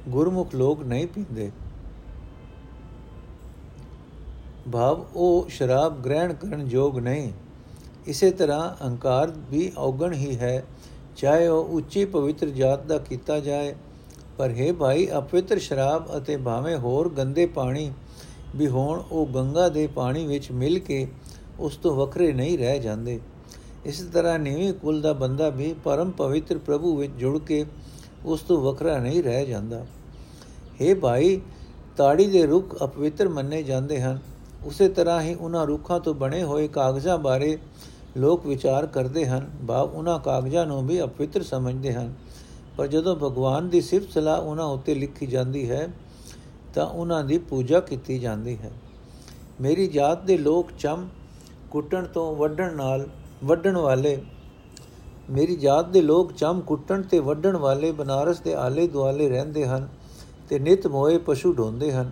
[0.08, 1.52] ਗੁਰਮੁਖ ਲੋਕ ਨਹੀਂ ਪੀਂਦੇ।
[4.72, 7.32] ਭਾਵ ਉਹ ਸ਼ਰਾਬ ਗ੍ਰਹਿਣ ਕਰਨ ਯੋਗ ਨਹੀਂ।
[8.06, 10.64] ਇਸੇ ਤਰ੍ਹਾਂ ਅਹੰਕਾਰ ਵੀ ਔਗਣ ਹੀ ਹੈ।
[11.16, 13.74] ਚਾਹੇ ਉਹ ਉੱਚੀ ਪਵਿੱਤਰ ਜਾਤ ਦਾ ਕੀਤਾ ਜਾਏ
[14.38, 17.92] ਪਰ ਹੈ ਭਾਈ, ਅਪਵਿੱਤਰ ਸ਼ਰਾਬ ਅਤੇ ਭਾਵੇਂ ਹੋਰ ਗੰਦੇ ਪਾਣੀ
[18.56, 21.06] ਵੀ ਹੋਣ, ਉਹ ਗੰਗਾ ਦੇ ਪਾਣੀ ਵਿੱਚ ਮਿਲ ਕੇ
[21.60, 23.20] ਉਸ ਤੋਂ ਵੱਖਰੇ ਨਹੀਂ ਰਹਿ ਜਾਂਦੇ।
[23.84, 27.64] ਇਸ ਤਰ੍ਹਾਂ ਨੀਵੇਂ ਕੁਲ ਦਾ ਬੰਦਾ ਵੀ ਪਰਮ ਪਵਿੱਤਰ ਪ੍ਰਭੂ ਵਿੱਚ ਜੁੜ ਕੇ
[28.24, 29.86] ਉਸ ਤੋਂ ਵੱਖਰਾ ਨਹੀਂ ਰਹਿ ਜਾਂਦਾ।
[30.82, 31.40] हे ਭਾਈ,
[31.96, 34.18] ਤਾੜੀ ਦੇ ਰੁੱਖ ਅਪਵਿੱਤਰ ਮੰਨੇ ਜਾਂਦੇ ਹਨ।
[34.64, 37.58] ਉਸੇ ਤਰ੍ਹਾਂ ਹੀ ਉਹਨਾਂ ਰੁੱਖਾਂ ਤੋਂ ਬਣੇ ਹੋਏ ਕਾਗਜ਼ਾਂ ਬਾਰੇ
[38.16, 42.14] ਲੋਕ ਵਿਚਾਰ ਕਰਦੇ ਹਨ। ਭਾਵ ਉਹਨਾਂ ਕਾਗਜ਼ਾਂ ਨੂੰ ਵੀ ਅਪਵਿੱਤਰ ਸਮਝਦੇ ਹਨ।
[42.76, 45.88] ਪਰ ਜਦੋਂ ਭਗਵਾਨ ਦੀ ਸਿਫਤ ਸਲਾਹ ਉਹਨਾਂ ਉੱਤੇ ਲਿਖੀ ਜਾਂਦੀ ਹੈ,
[46.74, 48.70] ਤਾਂ ਉਹਨਾਂ ਦੀ ਪੂਜਾ ਕੀਤੀ ਜਾਂਦੀ ਹੈ।
[49.60, 51.08] ਮੇਰੀ ਜਾਤ ਦੇ ਲੋਕ ਚਮ
[51.70, 53.06] ਕੁੱਟਣ ਤੋਂ ਵੱਢਣ ਨਾਲ
[53.44, 54.20] ਵੱਢਣ ਵਾਲੇ,
[55.30, 59.88] ਮੇਰੀ ਜਾਤ ਦੇ ਲੋਕ ਚਮ ਕੁੱਟਣ ਤੇ ਵੱਢਣ ਵਾਲੇ ਬਨਾਰਸ ਦੇ ਆਲੇ ਦੁਆਲੇ ਰਹਿੰਦੇ ਹਨ
[60.48, 62.10] ਤੇ ਨਿਤ ਮੋਏ ਪਸ਼ੂ ਢੋਂਦੇ ਹਨ।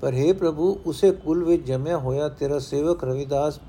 [0.00, 3.60] ਪਰ हे ਪ੍ਰਭੂ, ਉਸੇ ਕੁਲ ਵਿੱਚ ਜੰਮਿਆ ਹੋਇਆ ਤੇਰਾ ਸੇਵਕ ਰਵਿਦਾਸ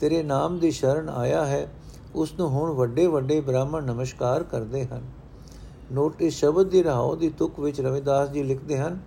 [0.00, 1.66] ਤੇਰੇ ਨਾਮ ਦੀ ਸ਼ਰਨ ਆਇਆ ਹੈ।
[2.14, 5.02] ਉਸ ਨੂੰ ਹੁਣ ਵੱਡੇ ਵੱਡੇ ਬ੍ਰਾਹਮਣ ਨਮਸਕਾਰ ਕਰਦੇ ਹਨ।
[5.92, 8.98] ਨੋਟ ਇਸ ਸ਼ਬਦ ਦੀ ਰਹਾਉ ਦੀ ਤੁਕ ਵਿੱਚ ਰਵਿਦਾਸ ਜੀ ਲਿਖਦੇ ਹਨ,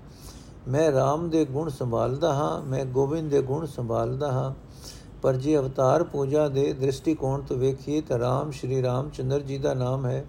[0.67, 4.53] ਮੈਂ RAM ਦੇ ਗੁਣ ਸੰਭਾਲਦਾ ਹਾਂ, ਮੈਂ ਗੋਬਿੰਦ ਦੇ ਗੁਣ ਸੰਭਾਲਦਾ ਹਾਂ,
[5.21, 10.05] ਪਰ ਜੇ ਅਵਤਾਰ ਪੂਜਾ ਦੇ ਦ੍ਰਿਸ਼ਟੀਕੋਣ ਤੋਂ ਵੇਖੀਏ ਤਾਂ RAM ਸ਼੍ਰੀ ਰਾਮਚੰਦਰ ਜੀ ਦਾ ਨਾਮ
[10.05, 10.25] ਹੈ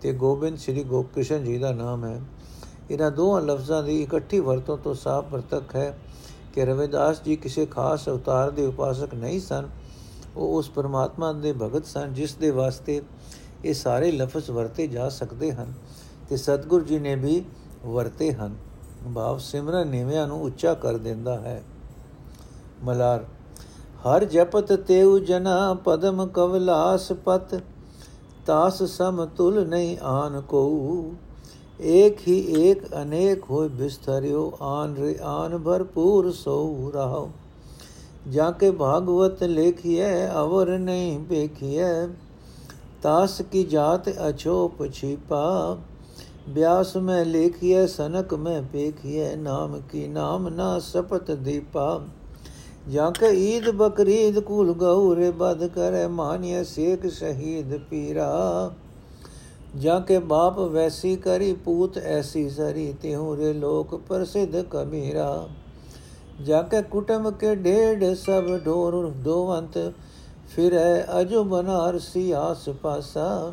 [0.00, 2.20] ਤੇ ਗੋਬਿੰਦ ਸ਼੍ਰੀ ਗੋਪਕ੍ਰਿਸ਼ਨ ਜੀ ਦਾ ਨਾਮ ਹੈ।
[2.90, 5.98] ਇਹਨਾਂ ਦੋਹਾਂ ਲਫ਼ਜ਼ਾਂ ਦੀ ਇਕੱਠੀ ਵਰਤੋਂ ਤੋਂ ਸਾਫ਼ ਪ੍ਰਤੱਖ ਹੈ
[6.54, 9.68] ਕਿ ਰਵਿਦਾਸ ਜੀ ਕਿਸੇ ਖਾਸ ਅਵਤਾਰ ਦੇ ਉਪਾਸਕ ਨਹੀਂ ਸਨ।
[10.36, 13.00] ਉਹ ਉਸ ਪਰਮਾਤਮਾ ਦੇ ਭਗਤ ਸਨ, ਜਿਸ ਦੇ ਵਾਸਤੇ
[13.64, 15.72] ਇਹ ਸਾਰੇ ਲਫ਼ਜ਼ ਵਰਤੇ ਜਾ ਸਕਦੇ ਹਨ
[16.28, 17.44] ਤੇ ਸਤਿਗੁਰੂ ਜੀ ਨੇ ਵੀ
[17.86, 18.54] ਵਰਤੇ ਹਨ।
[19.14, 21.62] ਭਾਵ ਸਿਮਰਨ ਨਿਵਿਆਂ ਨੂੰ ਉੱਚਾ ਕਰ ਦਿੰਦਾ ਹੈ।
[22.84, 23.24] ਮਲਾਰ,
[24.02, 27.60] ਹਰ ਜਪਤ ਤੇਉ ਜਨਾ ਪਦਮ ਕਵਲਾਸ ਪਤ,
[28.46, 31.12] ਤਾਸ ਸਮਤੁਲ ਨਹੀਂ ਆਨ ਕੋ
[31.80, 37.30] ਏਕ ਹੀ ਏਕ ਅਨੇਕ ਹੋਇ ਬਿਸਤਰਿਓ ਆਨ ਰੇ ਆਨ ਭਰਪੂਰ ਸੋ ਰਹਾਉ
[38.28, 42.06] ਜਾ ਕੇ ਭਾਗਵਤ ਲੇਖੀਐ, ਅਵਰ ਨਹੀਂ ਵੇਖੀਐ।
[43.02, 45.78] ਤਾਸ ਕੀ ਜਾਤ ਅਛੋਪ ਛਿਪਾ
[46.48, 52.00] ਬਿਆਸ ਮੈਂ ਲੇਖੀਐ, ਸਨਕ ਮੈਂ ਪੇਖੀਐ, ਨਾਮ ਕੀ ਨਾਮ ਨਾ ਸਪਤ ਦੀਪਾ।
[52.88, 58.70] ਜਾਂ ਕੇ ਈਦ ਬਕਰੀਦ ਕੁਲ ਗਉਰੇ ਬਦ ਕਰੇ ਮਾਨਿਆ ਸੇਖ ਸ਼ਹੀਦ ਪੀਰਾ।
[59.76, 65.48] ਜਾਂ ਕੇ ਬਾਪ ਵੈਸੀ ਕਰੀ, ਪੂਤ ਐਸੀ ਸਰੀ ਤਿਹੂ ਰੇ ਲੋਕ ਪ੍ਰਸਿੱਧ ਕਬੀਰਾ।
[66.42, 69.92] ਜਾਂ ਕੇ ਕੁਟਮ ਕੇ ਢੇਡ ਸਭ ਢੋਰ ਦੋਵੰਤ
[70.56, 73.52] ਫਿਰੈ ਅਜੋ ਬਨਾਰਸੀ ਆਸ ਪਾਸਾ।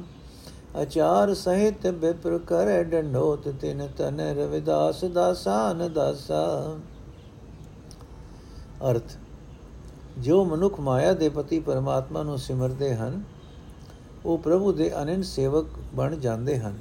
[0.81, 6.75] ਅਚਾਰ ਸਹਿਤ ਬਿਪਰ ਕਰੈ ਡੰਡੋਤ ਤਿਨ ਤਨ ਰਵਿਦਾਸ ਦਾਸਾਨ ਦਾਸਾ।
[8.91, 9.15] ਅਰਥ,
[10.19, 13.23] ਜੋ ਮਨੁੱਖ ਮਾਇਆ ਦੇ ਪਤੀ ਪਰਮਾਤਮਾ ਨੂੰ ਸਿਮਰਦੇ ਹਨ,
[14.25, 15.65] ਉਹ ਪ੍ਰਭੂ ਦੇ ਅਨੰਤ ਸੇਵਕ
[15.95, 16.77] ਬਣ ਜਾਂਦੇ ਹਨ।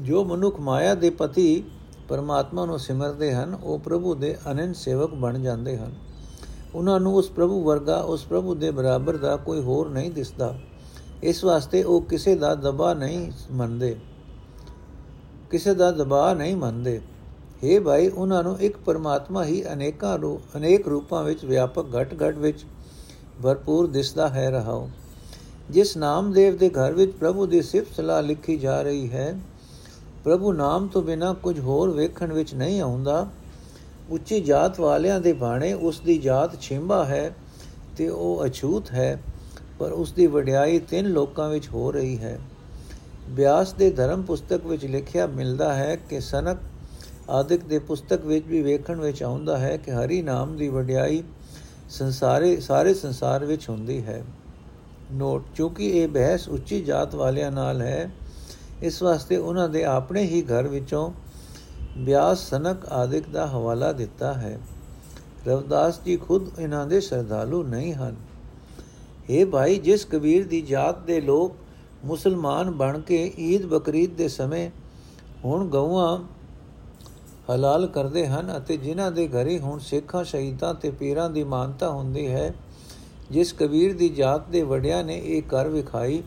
[0.00, 1.64] ਜੋ ਮਨੁੱਖ ਮਾਇਆ ਦੇ ਪਤੀ
[2.08, 5.94] ਪਰਮਾਤਮਾ ਨੂੰ ਸਿਮਰਦੇ ਹਨ, ਉਹ ਪ੍ਰਭੂ ਦੇ ਅਨੰਤ ਸੇਵਕ ਬਣ ਜਾਂਦੇ ਹਨ।
[6.74, 10.58] ਉਹਨਾਂ ਨੂੰ ਉਸ ਪ੍ਰਭੂ ਵਰਗਾ, ਉਸ ਪ੍ਰਭੂ ਦੇ ਬਰਾਬਰ ਦਾ ਕੋਈ ਹੋਰ ਨਹੀਂ ਦਿਸਦਾ।
[11.22, 13.96] ਇਸ ਵਾਸਤੇ ਉਹ ਕਿਸੇ ਦਾ ਦਬਾ ਨਹੀਂ ਮੰਨਦੇ।
[15.50, 17.00] ਕਿਸੇ ਦਾ ਦਬਾ ਨਹੀਂ ਮੰਨਦੇ।
[17.66, 22.64] हे ਭਾਈ, ਉਹਨਾਂ ਨੂੰ ਇੱਕ ਪਰਮਾਤਮਾ ਹੀ ਅਨੇਕਾਂ ਰੂਪ ਅਨੇਕ ਰੂਪਾਂ ਵਿੱਚ ਵਿਆਪਕ ਘਟ-ਘਟ ਵਿੱਚ
[23.42, 24.88] ਭਰਪੂਰ ਦਿਸਦਾ ਹੈ ਰਹਾਉ
[25.70, 29.40] ਜਿਸ ਨਾਮਦੇਵ ਦੇ ਘਰ ਵਿੱਚ ਪ੍ਰਭੂ ਦੀ ਸਿਫਤ ਸਲਾਹ ਲਿਖੀ ਜਾ ਰਹੀ ਹੈ
[30.26, 33.26] ਪ੍ਰਭੂ ਨਾਮ ਤੋਂ ਬਿਨਾ ਕੁਝ ਹੋਰ ਵੇਖਣ ਵਿੱਚ ਨਹੀਂ ਆਉਂਦਾ।
[34.10, 37.30] ਉੱਚੀ ਜਾਤ ਵਾਲਿਆਂ ਦੇ ਬਾਣੇ ਉਸ ਦੀ ਜਾਤ ਛਿੰਬਾ ਹੈ
[37.96, 39.22] ਤੇ ਉਹ ਅਛੂਤ ਹੈ,
[39.78, 42.38] ਪਰ ਉਸ ਦੀ ਵਡਿਆਈ ਤਿੰਨ ਲੋਕਾਂ ਵਿੱਚ ਹੋ ਰਹੀ ਹੈ।
[43.28, 46.58] ਬਿਆਸ ਦੇ ਧਰਮ ਪੁਸਤਕ ਵਿੱਚ ਲਿਖਿਆ ਮਿਲਦਾ ਹੈ ਕਿ ਸਨਕ
[47.30, 51.22] ਆਦਿਕ ਦੇ ਪੁਸਤਕ ਵਿੱਚ ਵੀ ਵੇਖਣ ਵਿੱਚ ਆਉਂਦਾ ਹੈ ਕਿ ਹਰੀ ਨਾਮ ਦੀ ਵਡਿਆਈ
[51.90, 54.22] ਸੰਸਾਰੇ, ਸਾਰੇ ਸੰਸਾਰ ਵਿੱਚ ਹੁੰਦੀ ਹੈ।
[55.12, 58.10] ਨੋਟ ਕਿਉਂਕਿ ਇਹ ਬਹਿਸ ਉੱਚੀ ਜਾਤ ਵਾਲਿਆਂ ਨਾਲ ਹੈ
[58.82, 61.12] ਇਸ ਵਾਸਤੇ ਉਹਨਾਂ ਦੇ ਆਪਣੇ ਹੀ ਘਰ ਵਿੱਚੋਂ
[61.98, 64.58] ਬਿਆਸ ਸਨਕ ਆਦਿਕ ਦਾ ਹਵਾਲਾ ਦਿੱਤਾ ਹੈ।
[65.46, 68.16] ਰਵਦਾਸ ਜੀ ਖੁਦ ਇਹਨਾਂ ਦੇ ਸ਼ਰਧਾਲੂ ਨਹੀਂ ਹਨ।
[69.30, 71.54] ਇਹ ਭਾਈ, ਜਿਸ ਕਬੀਰ ਦੀ ਜਾਤ ਦੇ ਲੋਕ
[72.04, 74.70] ਮੁਸਲਮਾਨ ਬਣ ਕੇ ਈਦ ਬਕਰੀਦ ਦੇ ਸਮੇਂ
[75.44, 76.18] ਹੁਣ ਗਊਆਂ
[77.50, 82.26] ਹਲਾਲ ਕਰਦੇ ਹਨ ਅਤੇ ਜਿਨ੍ਹਾਂ ਦੇ ਘਰੇ ਹੁਣ ਸਿੱਖਾਂ, ਸ਼ਹੀਦਾਂ ਤੇ ਪੀਰਾਂ ਦੀ ਮਾਨਤਾ ਹੁੰਦੀ
[82.26, 82.54] ਹੈ,
[83.30, 86.22] ਜਿਸ ਕਬੀਰ ਦੀ ਜਾਤ ਦੇ ਵਡਿਆਂ ਨੇ ਇਹ ਕਰ ਵਿਖਾਈ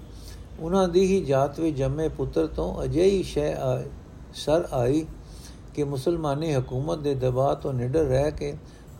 [0.61, 3.55] ਉਹਨਾਂ ਦੀ ਹੀ ਜਾਤ ਵਿੱਚ ਜੰਮੇ ਪੁੱਤਰ ਤੋਂ ਅਜਿਹੀ ਸ਼ੈ
[4.35, 5.05] ਸਰ ਆਈ
[5.75, 8.51] ਕਿ ਮੁਸਲਮਾਨੀ ਹਕੂਮਤ ਦੇ ਦਬਾਅ ਤੋਂ ਨਿਡਰ ਰਹਿ ਕੇ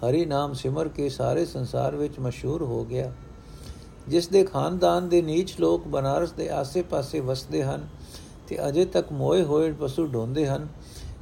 [0.04, 3.12] ਹਰੀ ਨਾਮ ਸਿਮਰ ਕੇ ਸਾਰੇ ਸੰਸਾਰ ਵਿੱਚ ਮਸ਼ਹੂਰ ਹੋ ਗਿਆ।
[4.08, 7.88] ਜਿਸ ਦੇ ਖਾਨਦਾਨ ਦੇ ਨੀਚ ਲੋਕ ਬਨਾਰਸ ਦੇ ਆਸੇ-ਪਾਸੇ ਵਸਦੇ ਹਨ
[8.48, 10.68] ਤੇ ਅਜੇ ਤੱਕ ਮੋਏ ਹੋਏ ਪਸ਼ੂ ਢੋਂਦੇ ਹਨ,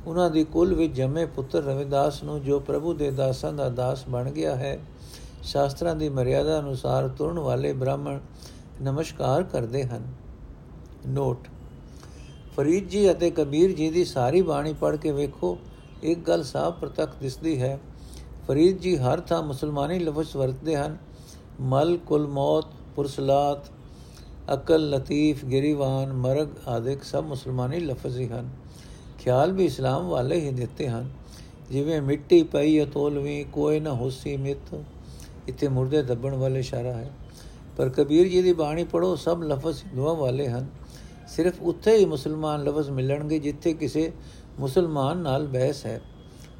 [0.06, 4.30] ਉਹਨਾਂ ਦੀ ਕੁੱਲ ਵਿੱਚ ਜੰਮੇ ਪੁੱਤਰ ਰਵਿਦਾਸ ਨੂੰ ਜੋ ਪ੍ਰਭੂ ਦੇ ਦਾਸਾਂ ਦਾ ਦਾਸ ਬਣ
[4.32, 4.78] ਗਿਆ ਹੈ,
[5.43, 8.19] ਸ਼ਾਸਤਰਾਂ ਦੀ ਮਰਿਆਦਾ ਅਨੁਸਾਰ ਤੁਰਨ ਵਾਲੇ ਬ੍ਰਾਹਮਣ
[8.82, 10.08] ਨਮਸਕਾਰ ਕਰਦੇ ਹਨ।
[11.08, 11.48] ਨੋਟ।
[12.56, 15.58] ਫਰੀਦ ਜੀ ਅਤੇ ਕਬੀਰ ਜੀ ਦੀ ਸਾਰੀ ਬਾਣੀ ਪੜ੍ਹ ਕੇ ਵੇਖੋ,
[16.04, 17.80] ਇੱਕ ਗੱਲ ਸਾਫ਼ ਪ੍ਰਤੱਖ ਦਿਸਦੀ ਹੈ।
[18.48, 20.98] ਫਰੀਦ ਜੀ ਹਰ ਥਾਂ ਮੁਸਲਮਾਨੀ ਲਫ਼ਜ਼ ਵਰਤਦੇ ਹਨ।
[21.62, 22.65] ਮਲ, ਕੁਲ, ਮੌਤ,
[22.96, 23.58] ਪੁਰਸਲਾਤ,
[24.54, 28.50] ਅਕਲ, ਲਤੀਫ, ਗਿਰੀਵਾਨ, ਮਰਗ ਆਦਿਕ ਸਭ ਮੁਸਲਮਾਨੀ ਲਫ਼ਜ਼ ਹੀ ਹਨ।
[29.20, 31.10] ਖਿਆਲ ਵੀ ਇਸਲਾਮ ਵਾਲੇ ਹੀ ਦਿੱਤੇ ਹਨ।
[31.72, 34.84] ਜਿਵੇਂ ਮਿੱਟੀ ਪਈ ਅਤੋਲਵੀ ਕੋਈ ਨਾ ਹੁਸੀ ਮਿੱਤ
[35.48, 37.13] ਇੱਥੇ ਮੁਰਦੇ ਦੱਬਣ ਵਾਲੇ ਇਸ਼ਾਰਾ ਹੈ।
[37.78, 40.67] ਪਰ ਕਬੀਰ ਜੀ ਦੀ ਬਾਣੀ ਪੜੋ ਸਭ ਲਫ਼ਜ਼ ਹਿੰਦੂਆਂ ਵਾਲੇ ਹਨ।
[41.28, 44.12] ਸਿਰਫ ਉੱਥੇ ਹੀ ਮੁਸਲਮਾਨ ਲਫ਼ਜ਼ ਮਿਲਣਗੇ ਜਿੱਥੇ ਕਿਸੇ
[44.60, 46.02] ਮੁਸਲਮਾਨ ਨਾਲ ਬਹਿਸ ਹੈ।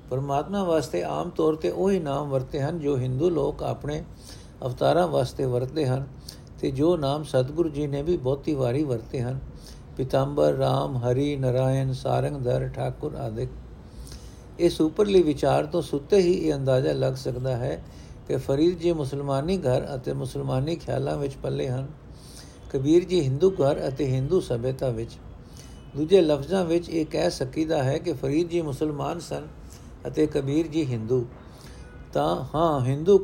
[0.10, 4.04] ਪਰਮਾਤਮਾ ਵਾਸਤੇ ਆਮ ਤੌਰ ਤੇ ਉਹੀ ਨਾਮ ਵਰਤੇ ਹਨ ਜੋ ਹਿੰਦੂ ਲੋਕ ਆਪਣੇ
[4.66, 6.06] ਅਵਤਾਰਾਂ ਵਾਸਤੇ ਵਰਤਦੇ ਹਨ
[6.60, 9.40] ਤੇ ਜੋ ਨਾਮ ਸਤਿਗੁਰੂ ਜੀ ਨੇ ਵੀ ਬਹੁਤੀ ਵਾਰੀ ਵਰਤੇ ਹਨ।
[9.98, 13.50] ਪਿਤੰਬਰ, ਰਾਮ, ਹਰੀ, ਨਰਾਇਣ, ਸਾਰੰਗਧਰ, ਠਾਕੁਰ ਆਦਿਕ
[14.60, 17.84] ਇਸ ਉਪਰਲੀ ਵਿਚਾਰ ਤੋਂ ਸੁੱਤੇ ਹੀ ਇਹ ਅੰਦਾਜ਼ਾ ਲੱਗ ਸਕਦਾ ਹੈ
[18.28, 21.88] ਕਿ ਫਰੀਦ ਜੀ ਮੁਸਲਮਾਨੀ ਘਰ ਅਤੇ ਮੁਸਲਮਾਨੀ ਖਿਆਲਾਂ ਵਿੱਚ ਪੱਲੇ ਹਨ।
[22.70, 25.18] ਕਬੀਰ ਜੀ ਹਿੰਦੂ ਘਰ ਅਤੇ ਹਿੰਦੂ ਸਭਿਅਤਾ ਵਿੱਚ।
[25.96, 29.48] ਦੂਜੇ ਲਫ਼ਜ਼ਾਂ ਵਿੱਚ ਇਹ ਕਹਿ ਸਕੀਦਾ ਹੈ ਕਿ ਫਰੀਦ ਜੀ ਮੁਸਲਮਾਨ ਸਨ
[30.08, 31.26] ਅਤੇ ਕਬੀਰ ਜੀ ਹਿੰਦੂ।
[32.14, 33.18] ਤਾਂ ਹਾਂ, ਹਿੰਦੂ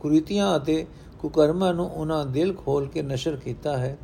[0.00, 0.84] ਕੁਰੀਤੀਆਂ ਅਤੇ
[1.20, 3.96] ਕੁਕਰਮਾਂ ਨੂੰ ਉਹਨਾਂ ਦਿਲ ਖੋਲ ਕੇ ਨਸ਼ਰ ਕੀਤਾ ਹੈ।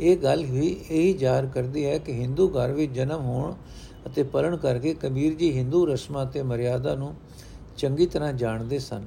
[0.00, 3.54] ਇਹ ਗੱਲ ਵੀ ਇਹੀ ਜ਼ਾਹਰ ਕਰਦੀ ਹੈ ਕਿ ਹਿੰਦੂ ਘਰ ਵਿੱਚ ਜਨਮ ਹੋਣ
[4.06, 7.14] ਅਤੇ ਪਲਣ ਕਰਕੇ ਕਬੀਰ ਜੀ ਹਿੰਦੂ ਰਸਮਾਂ ਤੇ ਮਰਿਆਦਾ ਨੂੰ
[7.76, 9.06] ਚੰਗੀ ਤਰ੍ਹਾਂ ਜਾਣਦੇ ਸਨ।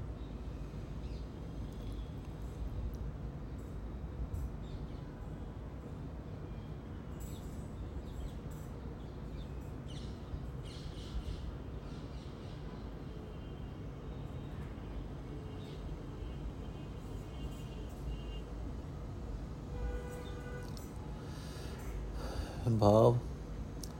[22.79, 23.15] ਭਾਵ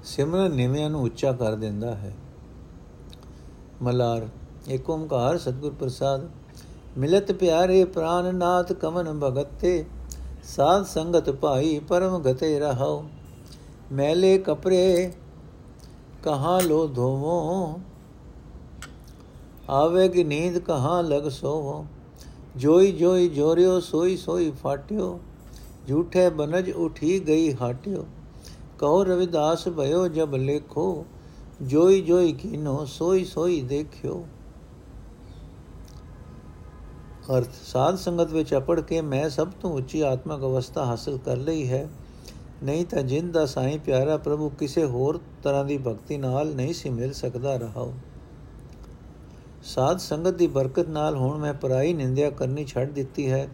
[0.06, 2.14] ਸਿਮਰਨ ਨਿਵਿਆਂ ਨੂੰ ਉੱਚਾ ਕਰ ਦਿੰਦਾ ਹੈ।
[3.82, 4.28] ਮਲਾਰ
[4.70, 6.28] ਏਕ ਓੰਕਾਰ ਸਤਿਗੁਰ ਪ੍ਰਸਾਦ,
[6.98, 9.86] ਮਿਲਤ ਪਿਆਰੇ ਪ੍ਰਾਨ ਨਾਥ ਕਮਨ ਭਗਤ ਤੇ
[10.46, 13.04] ਸਾਧ ਸੰਗਤ ਭਾਈ ਪਰਮ ਗਤੇ ਰਹਾਉ,
[13.92, 15.12] ਮੈਲੇ ਕਪੜੇ
[16.24, 17.80] ਕਹਾਂ ਲੋ ਧੋਵੋ,
[19.70, 21.86] ਆਵੇ ਕਿ ਨੀਂਦ ਕਹਾਂ ਲਗ ਸੋਵੋ,
[22.58, 25.20] ਜੋਈ ਜੋਈ ਜੋਰਿਓ ਸੋਈ ਸੋਈ ਫਾਟਿਓ,
[25.88, 28.06] ਝੂਠੇ ਬਨਜ ਉਠੀ ਗਈ ਹਾਟਿਓ।
[28.80, 31.06] ਕਹੋ ਰਵਿਦਾਸ, ਭਇਓ ਜਬ ਲੇਖੋ,
[31.62, 34.26] ਜੋਈ ਜੋਈ ਕੀਨੋ, ਸੋਈ ਸੋਈ ਦੇਖਿਓ।
[37.38, 41.68] ਅਰਥ, ਸਾਧ ਸੰਗਤ ਵਿੱਚ ਅਪੜ ਕੇ ਮੈਂ ਸਭ ਤੋਂ ਉੱਚੀ ਆਤਮਿਕ ਅਵਸਥਾ ਹਾਸਲ ਕਰ ਲਈ
[41.70, 41.88] ਹੈ।
[42.64, 46.90] ਨਹੀਂ ਤਾਂ ਜਿੰਦ ਦਾ ਸਾਈਂ ਪਿਆਰਾ ਪ੍ਰਭੂ ਕਿਸੇ ਹੋਰ ਤਰ੍ਹਾਂ ਦੀ ਭਗਤੀ ਨਾਲ ਨਹੀਂ ਸੀ
[46.90, 47.94] ਮਿਲ ਸਕਦਾ ਰਹਾਓ
[49.64, 53.48] ਸਾਧ ਸੰਗਤ ਦੀ ਬਰਕਤ ਨਾਲ ਹੁਣ ਮੈਂ ਪਰਾਈ ਨਿੰਦਿਆ ਕਰਨੀ ਛੱਡ ਦਿੱਤੀ ਹੈ।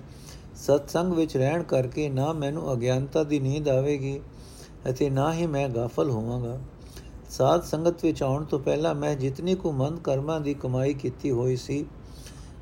[0.56, 4.20] ਸਤਸੰਗ ਵਿੱਚ ਰਹਿਣ ਕਰਕੇ ਨਾ ਮੈਨੂੰ ਅਗਿਆਨਤਾ ਦੀ ਨੀਂਦ ਆਵੇਗੀ
[4.90, 6.58] ਅਤੇ ਨਾ ਹੀ ਮੈਂ ਗਾਫਲ ਹੋਵਾਂਗਾ।
[7.30, 11.56] ਸਾਧ ਸੰਗਤ ਵਿੱਚ ਆਉਣ ਤੋਂ ਪਹਿਲਾਂ ਮੈਂ ਜਿਤਨੀ ਕੁ ਮੰਦ ਕਰਮਾਂ ਦੀ ਕਮਾਈ ਕੀਤੀ ਹੋਈ
[11.56, 11.86] ਸੀ,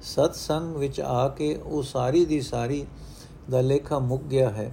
[0.04, 2.86] ਸਤ ਸੰਗ ਵਿੱਚ ਆ ਕੇ ਉਹ ਸਾਰੀ ਦੀ ਸਾਰੀ
[3.50, 4.72] ਦਾ ਲੇਖਾ ਮੁੱਕ ਗਿਆ ਹੈ।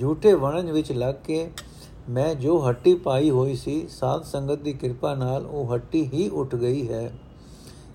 [0.00, 1.50] ਝੂਠੇ ਵਣਜ ਵਿੱਚ ਲੱਗ ਕੇ
[2.08, 6.54] ਮੈਂ ਜੋ ਹੱਟੀ ਪਾਈ ਹੋਈ ਸੀ, ਸਾਧ ਸੰਗਤ ਦੀ ਕਿਰਪਾ ਨਾਲ ਉਹ ਹੱਟੀ ਹੀ ਉੱਠ
[6.54, 7.10] ਗਈ ਹੈ।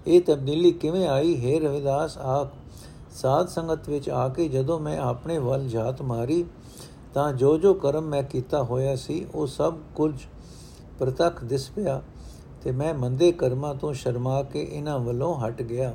[0.07, 1.35] ਇਹ ਤਬਦੀਲੀ ਕਿਵੇਂ ਆਈ?
[1.35, 2.53] ਹੈ ਰਵਿਦਾਸ, ਆਪ
[3.11, 6.43] ਸਾਧ ਸੰਗਤ ਵਿੱਚ ਆ ਕੇ ਜਦੋਂ ਮੈਂ ਆਪਣੇ ਵੱਲ ਝਾਤ ਮਾਰੀ
[7.15, 10.13] ਤਾਂ ਜੋ ਜੋ ਕਰਮ ਮੈਂ ਕੀਤਾ ਹੋਇਆ ਸੀ, ਉਹ ਸਭ ਕੁਝ
[10.99, 12.01] ਪ੍ਰਤੱਖ ਦਿਸ ਪਿਆ
[12.63, 15.93] ਤੇ ਮੈਂ ਮੰਦੇ ਕਰਮਾਂ ਤੋਂ ਸ਼ਰਮਾ ਕੇ ਇਹਨਾਂ ਵੱਲੋਂ ਹਟ ਗਿਆ।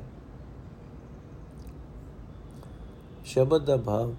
[3.24, 4.14] ਸ਼ਬਦ ਦਾ ਭਾਵ,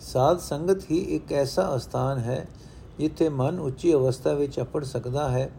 [0.00, 2.46] ਸਾਧ ਸੰਗਤ ਹੀ ਇੱਕ ਐਸਾ ਅਸਥਾਨ ਹੈ
[2.98, 5.50] ਜਿੱਥੇ ਮਨ ਉੱਚੀ ਅਵਸਥਾ ਵਿੱਚ ਅਪੜ ਸਕਦਾ ਹੈ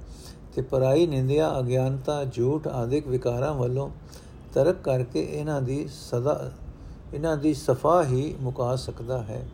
[0.56, 3.90] ਤੇ ਪਰਾਈ ਨਿੰਦਿਆ, ਅਗਿਆਨਤਾ, ਝੂਠ ਆਦਿਕ ਵਿਕਾਰਾਂ ਵੱਲੋਂ
[4.54, 6.52] ਤਰਕ ਕਰਕੇ ਇਹਨਾਂ ਦੀ ਸਦਾ,
[7.14, 9.46] ਇਹਨਾਂ ਦੀ ਸਫਾ ਹੀ ਮੁਕਾ ਸਕਦਾ ਹੈ।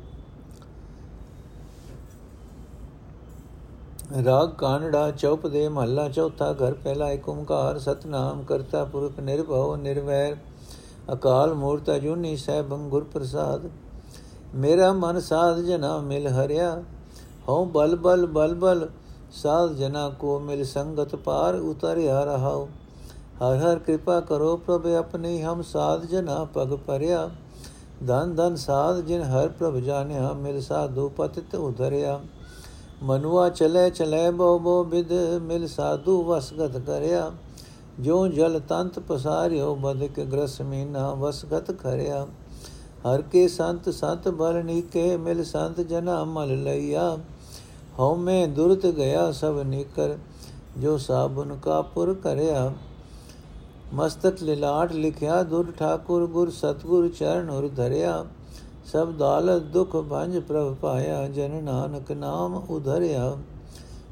[4.09, 10.35] ਰਾਗ ਕਾਨੜਾ ਚੌਪ ਦੇ ਮਹੱਲਾ ਚੌਥਾ ਘਰ ਪਹਿਲਾ ਏਕ ਓੰਕਾਰ ਸਤਨਾਮ ਕਰਤਾ ਪੁਰਖ ਨਿਰਭਉ ਨਿਰਵੈਰ,
[11.13, 13.69] ਅਕਾਲ ਮੂਰਤ ਅਜੂਨੀ ਸਹਿਬੰ ਗੁਰ ਪ੍ਰਸਾਦ
[14.55, 16.81] ਮੇਰਾ ਮਨ ਸਾਧ ਜਨਾ ਮਿਲ ਹਰਿਆ,
[17.49, 18.87] ਹਉ ਬਲ ਬਲ ਬਲ ਬਲ,
[19.33, 22.67] ਸਾਧ ਜਨਾ ਕੋ ਮਿਲ ਸੰਗਤ ਪਾਰ ਉਤਰਿਆ ਰਹਾਉ।
[23.43, 27.29] ਹਰ ਹਰ ਕਿਰਪਾ ਕਰੋ ਪ੍ਰਭ ਆਪਣੀ, ਹਮ ਸਾਧ ਜਨਾ ਪਗ ਪਰਿਆ
[28.07, 32.19] ਧਨ ਧਨ ਸਾਧ ਜਿਨ ਹਰ ਪ੍ਰਭ ਜਾਣਿਆ, ਮਿਲ ਸਾਧੂ ਪਤਿਤ ਉਧਰਿਆ।
[33.03, 37.31] ਮਨੁਆ ਚਲੇ ਚਲੇ ਬੋ ਬੋ ਬਿਦ, ਮਿਲ ਸਾਧੂ ਵਸਗਤ ਕਰਿਆ।
[37.99, 42.25] ਜੋ ਜਲ ਤੰਤ ਪਸਾਰਿਓ ਬਦਕ ਗ੍ਰਸ ਮੀਨਾ ਵਸਗਤ ਕਰਿਆ
[43.05, 47.17] ਹਰ ਕੇ ਸੰਤ ਸਤ ਬਰਨੀ ਕੇ ਮਿਲ ਸੰਤ ਜਨਾ ਮਲ ਲਈਆ।
[47.99, 50.15] ਹਉ ਮੈਂ ਦੁਰਤ ਗਿਆ ਸਭ ਨਿਕਰ,
[50.77, 52.71] ਜੋ ਸਾਬਨ ਕਾ ਪੁਰ ਕਰਿਆ।
[53.93, 58.25] ਮਸਤਕ ਲਿਲਾਟ ਲਿਖਿਆ, ਦੁਰ ਠਾਕੁਰ ਗੁਰ ਸਤਗੁਰ ਚਰਨ ਉਰ ਧਰਿਆ।
[58.91, 63.37] ਸਭ ਦਾਲਤ ਦੁਖ ਭੰਜ ਪ੍ਰਭ ਪਾਇਆ ਜਨ ਨਾਨਕ ਨਾਮ ਉਧਰਿਆ।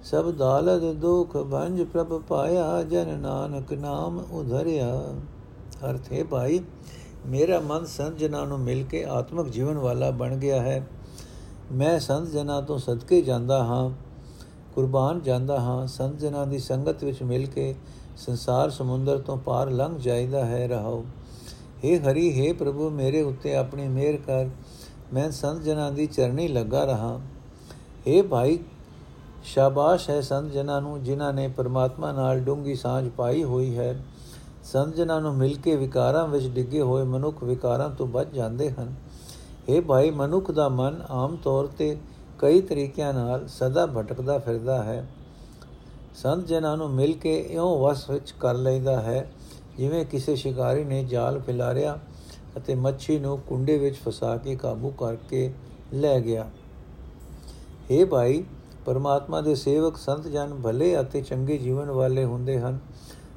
[0.03, 5.01] ਸਭ ਦਾਲਤ ਦੁਖ ਭੰਜ ਪ੍ਰਭ ਪਾਇਆ ਜਨ ਨਾਨਕ ਨਾਮ ਉਧਰਿਆ।
[5.89, 6.59] ਅਰਥ ਹੈ ਭਾਈ,
[7.25, 10.87] ਮੇਰਾ ਮਨ ਸੰਤ ਜਨਾਂ ਨੂੰ ਮਿਲ ਕੇ ਆਤਮਿਕ ਜੀਵਨ ਵਾਲਾ ਬਣ ਗਿਆ ਹੈ।
[11.71, 13.89] ਮੈਂ ਸੰਤ ਜਨਾਂ ਤੋਂ ਸਦਕੇ ਜਾਂਦਾ ਹਾਂ,
[14.75, 17.75] ਕੁਰਬਾਨ ਜਾਂਦਾ ਹਾਂ। ਸੰਤ ਜਨਾਂ ਦੀ ਸੰਗਤ ਵਿੱਚ ਮਿਲ ਕੇ
[18.17, 21.05] ਸੰਸਾਰ ਸਮੁੰਦਰ ਤੋਂ ਪਾਰ ਲੰਘ ਜਾਈਦਾ ਹੈ, ਰਹਾਓ।
[21.85, 24.49] हे ਹਰੀ हे ਪ੍ਰਭੂ, ਮੇਰੇ ਉੱਤੇ ਆਪਣੀ ਮਿਹਰ ਕਰ।
[25.13, 27.19] ਮੈਂ ਸੰਤ ਜਨਾਂ ਦੀ ਚਰਣੀ ਲੱਗਾ ਰਹਾ।
[28.07, 28.59] हे ਭਾਈ,
[29.43, 34.03] ਸ਼ਾਬਾਸ਼ ਹੈ ਸੰਤ ਜਨਾਂ ਨੂੰ, ਜਿਨ੍ਹਾਂ ਨੇ ਪਰਮਾਤਮਾ ਨਾਲ ਡੂੰਗੀ ਸਾਂਝ ਪਾਈ ਹੋਈ ਹੈ।
[34.63, 38.95] ਸੰਤ ਜਨਾਂ ਨੂੰ ਮਿਲ ਕੇ ਵਿਕਾਰਾਂ ਵਿੱਚ ਡਿੱਗੇ ਹੋਏ ਮਨੁੱਖ ਵਿਕਾਰਾਂ ਤੋਂ ਬਚ ਜਾਂਦੇ ਹਨ।
[39.69, 41.97] ਇਹ ਭਾਈ, ਮਨੁੱਖ ਦਾ ਮਨ ਆਮ ਤੌਰ ਤੇ
[42.39, 45.07] ਕਈ ਤਰੀਕਿਆਂ ਨਾਲ ਸਦਾ ਭਟਕਦਾ ਫਿਰਦਾ ਹੈ।
[46.15, 49.31] ਸੰਤ ਜਨਾਂ ਨੂੰ ਮਿਲ ਕੇ ਇਉਂ ਵਸ ਵਿੱਚ ਕਰ ਲੈਂਦਾ ਹੈ,
[49.77, 51.99] ਜਿਵੇਂ ਕਿਸੇ ਸ਼ਿਕਾਰੀ ਨੇ ਜਾਲ ਫਿਲਾਰਿਆ
[52.57, 55.51] ਅਤੇ ਮੱਛੀ ਨੂੰ ਕੁੰਡੇ ਵਿੱਚ ਫਸਾ ਕੇ ਕਾਬੂ ਕਰਕੇ
[55.93, 56.49] ਲੈ ਗਿਆ।
[57.91, 58.43] हे ਭਾਈ,
[58.85, 62.79] ਪਰਮਾਤਮਾ ਦੇ ਸੇਵਕ ਸੰਤ ਜਨ ਭਲੇ ਅਤੇ ਚੰਗੇ ਜੀਵਨ ਵਾਲੇ ਹੁੰਦੇ ਹਨ।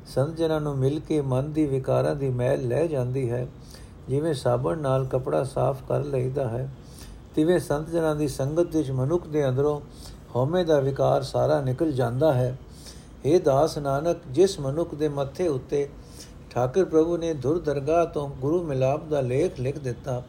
[0.07, 3.47] ਸੰਤ ਜਨਾਂ ਨੂੰ ਮਿਲ ਕੇ ਮਨ ਦੀ ਵਿਕਾਰਾਂ ਦੀ ਮੈਲ ਲੈ ਜਾਂਦੀ ਹੈ।
[4.09, 6.69] ਜਿਵੇਂ ਸਾਬਣ ਨਾਲ ਕਪੜਾ ਸਾਫ਼ ਕਰ ਲਈਦਾ ਹੈ,
[7.35, 9.81] ਤਿਵੇਂ ਸੰਤ ਜਨਾਂ ਦੀ ਸੰਗਤ ਵਿੱਚ ਮਨੁੱਖ ਦੇ ਅੰਦਰੋਂ
[10.37, 12.57] ਹਉਮੈ ਦਾ ਵਿਕਾਰ ਸਾਰਾ ਨਿਕਲ ਜਾਂਦਾ ਹੈ।
[13.25, 15.89] ਇਹ ਦਾਸ ਨਾਨਕ, ਜਿਸ ਮਨੁੱਖ ਦੇ ਮੱਥੇ ਉੱਤੇ
[16.51, 20.23] ਠਾਕਰ ਪ੍ਰਭੂ ਨੇ ਧੁਰ ਦਰਗਾਹ ਤੋਂ ਗੁਰੂ ਮਿਲਾਪ ਦਾ ਲੇਖ ਲਿਖ ਦਿੱਤਾ।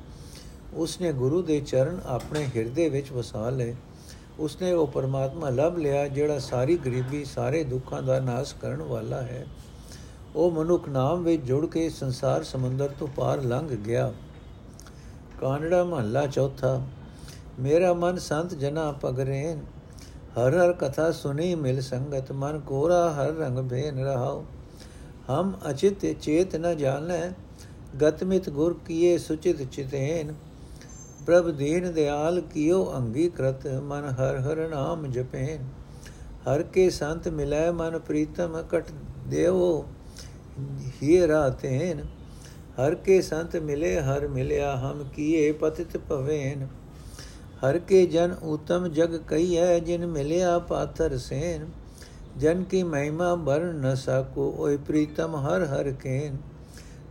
[0.74, 3.76] ਉਸਨੇ ਗੁਰੂ ਦੇ ਚਰਨ ਆਪਣੇ ਹਿਰਦੇ ਵਿੱਚ ਵਸਾ ਲਏ।
[4.40, 9.46] ਉਸਨੇ ਉਹ ਪਰਮਾਤਮਾ ਲੱਭ ਲਿਆ ਜਿਹੜਾ ਸਾਰੀ ਗਰੀਬੀ, ਸਾਰੇ ਦੁੱਖਾਂ ਦਾ ਨਾਸ਼ ਕਰਨ ਵਾਲਾ ਹੈ।
[10.36, 14.14] ਉਹ ਮਨੁੱਖ ਨਾਮ ਵਿੱਚ ਜੁੜ ਕੇ ਸੰਸਾਰ ਸਮੁੰਦਰ ਤੋਂ ਪਾਰ ਲੰਘ ਗਿਆ।
[15.42, 16.82] ਕਾਨੜਾ ਮਹੱਲਾ ਚੌਥਾ,
[17.60, 19.54] ਮੇਰਾ ਮਨ ਸੰਤ ਜਨਾ ਪਗਰੇ
[20.38, 24.46] ਹਰ ਹਰ ਕਥਾ ਸੁਣੀ ਮਿਲ ਸੰਗਤ, ਮਨ ਕੋਰਾ ਹਰ ਰੰਗ ਭੇਨ ਰਹਾਓ
[25.32, 27.32] ਹਮ ਅਚਿਤ ਚੇਤ ਨ ਜਾਣੈ
[28.02, 30.34] ਗਤਮਿਤ ਗੁਰ ਕੀਏ ਸੁਚਿਤ ਚਿਤੇਨ,
[31.26, 35.68] ਪ੍ਰਭ ਦੀਨ ਦਿਆਲ ਕੀਓ ਅੰਗੀਕ੍ਰਤ, ਮਨ ਹਰ ਹਰ ਨਾਮ ਜਪੇਨ।
[36.48, 38.92] ਹਰ ਕੇ ਸੰਤ ਮਿਲੈ ਮਨ ਪ੍ਰੀਤਮ ਕਟ
[39.28, 39.86] ਦੇਵੋ,
[41.04, 42.04] ਹੀ ਰਾਤੇਨ
[42.80, 46.68] ਹਰ ਕੇ ਸੰਤ ਮਿਲੇ ਹਰ ਮਿਲਿਆ, ਹਮ ਕੀਏ ਪਤਿਤ ਭਵੇਨ।
[47.66, 51.66] ਹਰ ਕੇ ਜਨ ਉਤਮ ਜਗ ਕਈਐ ਜਿਨ ਮਿਲਿਆ ਪਾਥਰ ਸੇਨ।
[52.38, 56.38] ਜਨ ਕੀ ਮਹਿਮਾ ਬਰਨ ਨ ਸਕੋ ਓਏ ਪ੍ਰੀਤਮ ਹਰ ਹਰ ਕੇਨ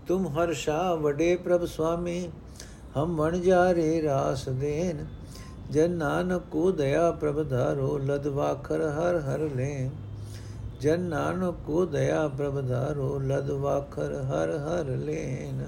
[0.08, 2.28] ਤੁਮ ਹਰ ਸ਼ਾ ਵਡੇ ਪ੍ਰਭ ਸੁਆਮੀ
[2.96, 5.06] ਹਮ ਵਣ ਜਾ ਰੇ ਰਾਸ ਦੇਨ
[5.70, 9.90] ਜਨ ਨਾਨਕ ਕੋ ਦਇਆ ਪ੍ਰਭ ਧਾਰੋ ਲਦ ਵਾਖਰ ਹਰ ਹਰ ਲੈ
[10.80, 15.64] ਜਨ ਨਾਨਕ ਕੋ ਦਇਆ ਪ੍ਰਭ ਧਾਰੋ ਲਦ ਵਾਖਰ ਹਰ ਹਰ ਲੈਨ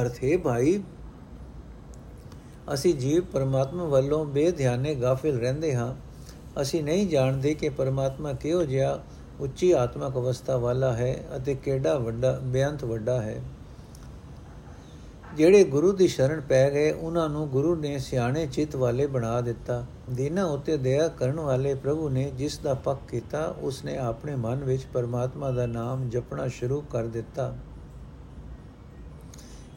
[0.00, 0.80] ਅਰਥੇ ਭਾਈ
[2.74, 5.94] ਅਸੀਂ ਜੀਵ ਪਰਮਾਤਮਾ ਵੱਲੋਂ ਬੇਧਿਆਨੇ ਗਾਫਿਲ ਰਹਿੰਦੇ ਹਾਂ।
[6.62, 8.98] ਅਸੀਂ ਨਹੀਂ ਜਾਣਦੇ ਕਿ ਪਰਮਾਤਮਾ ਕਿਹੋ ਜਿਹਾ
[9.40, 13.40] ਉੱਚੀ ਆਤਮਕ ਅਵਸਥਾ ਵਾਲਾ ਹੈ ਅਤੇ ਕਿਹੜਾ ਵੱਡਾ, ਬੇਅੰਤ ਵੱਡਾ ਹੈ।
[15.36, 19.84] ਜਿਹੜੇ ਗੁਰੂ ਦੀ ਸ਼ਰਨ ਪੈ ਗਏ, ਉਹਨਾਂ ਨੂੰ ਗੁਰੂ ਨੇ ਸਿਆਣੇ ਚਿੱਤ ਵਾਲੇ ਬਣਾ ਦਿੱਤਾ।
[20.10, 24.64] ਦੀਨਾ ਉਤੇ ਦਇਆ ਕਰਨ ਵਾਲੇ ਪ੍ਰਭੂ ਨੇ ਜਿਸ ਦਾ ਪੱਕ ਕੀਤਾ ਉਸ ਨੇ ਆਪਣੇ ਮਨ
[24.64, 27.54] ਵਿੱਚ ਪਰਮਾਤਮਾ ਦਾ ਨਾਮ ਜਪਣਾ ਸ਼ੁਰੂ ਕਰ ਦਿੱਤਾ।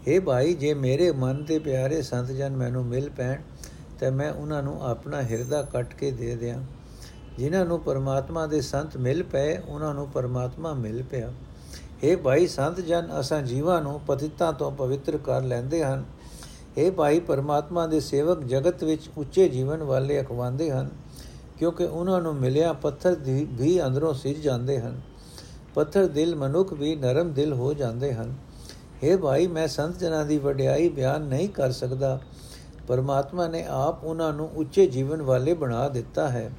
[0.06, 3.40] हे ਭਾਈ ਜੇ ਮੇਰੇ ਮਨ ਦੇ ਪਿਆਰੇ ਸੰਤ ਜਨ ਮੈਨੂੰ ਮਿਲ ਪੈਣ
[4.00, 6.60] ਤੇ ਮੈਂ ਉਹਨਾਂ ਨੂੰ ਆਪਣਾ ਹਿਰਦਾ ਕੱਟ ਕੇ ਦੇ ਦਿਆਂ
[7.38, 11.32] ਜਿਨ੍ਹਾਂ ਨੂੰ ਪਰਮਾਤਮਾ ਦੇ ਸੰਤ ਮਿਲ ਪਏ ਉਹਨਾਂ ਨੂੰ ਪਰਮਾਤਮਾ ਮਿਲ ਪਿਆ
[12.02, 16.04] हे ਭਾਈ ਸੰਤ ਜਨ ਅਸਾਂ ਜੀਵਾਂ ਨੂੰ ਪਤਿਤਾਂ ਤੋਂ ਪਵਿੱਤਰ ਕਰ ਲੈਂਦੇ ਹਨ
[16.78, 20.90] हे ਭਾਈ ਪਰਮਾਤਮਾ ਦੇ ਸੇਵਕ ਜਗਤ ਵਿੱਚ ਉੱਚੇ ਜੀਵਨ ਵਾਲੇ ਅਖਵਾਉਂਦੇ ਹਨ
[21.58, 25.00] ਕਿਉਂਕਿ ਉਹਨਾਂ ਨੂੰ ਮਿਲਿਆ ਪੱਥਰ ਦੀ ਵੀ ਅੰਦਰੋਂ ਸਿੱਜ ਜਾਂਦੇ ਹਨ
[25.74, 28.34] ਪੱਥਰ ਦਿਲ ਮਨੁੱਖ ਵੀ ਨਰਮ ਦਿਲ ਹੋ ਜਾਂਦੇ ਹਨ
[29.02, 32.18] हे ਭਾਈ ਮੈਂ ਸੰਤ ਜਨਾਂ ਦੀ ਵਡਿਆਈ ਬਿਆਨ ਨਹੀਂ ਕਰ ਸਕਦਾ
[32.88, 36.50] ਪਰਮਾਤਮਾ ਨੇ ਆਪ ਉਹਨਾਂ ਨੂੰ ਉੱਚੇ ਜੀਵਨ ਵਾਲੇ ਬਣਾ ਦਿੱਤਾ ਹੈ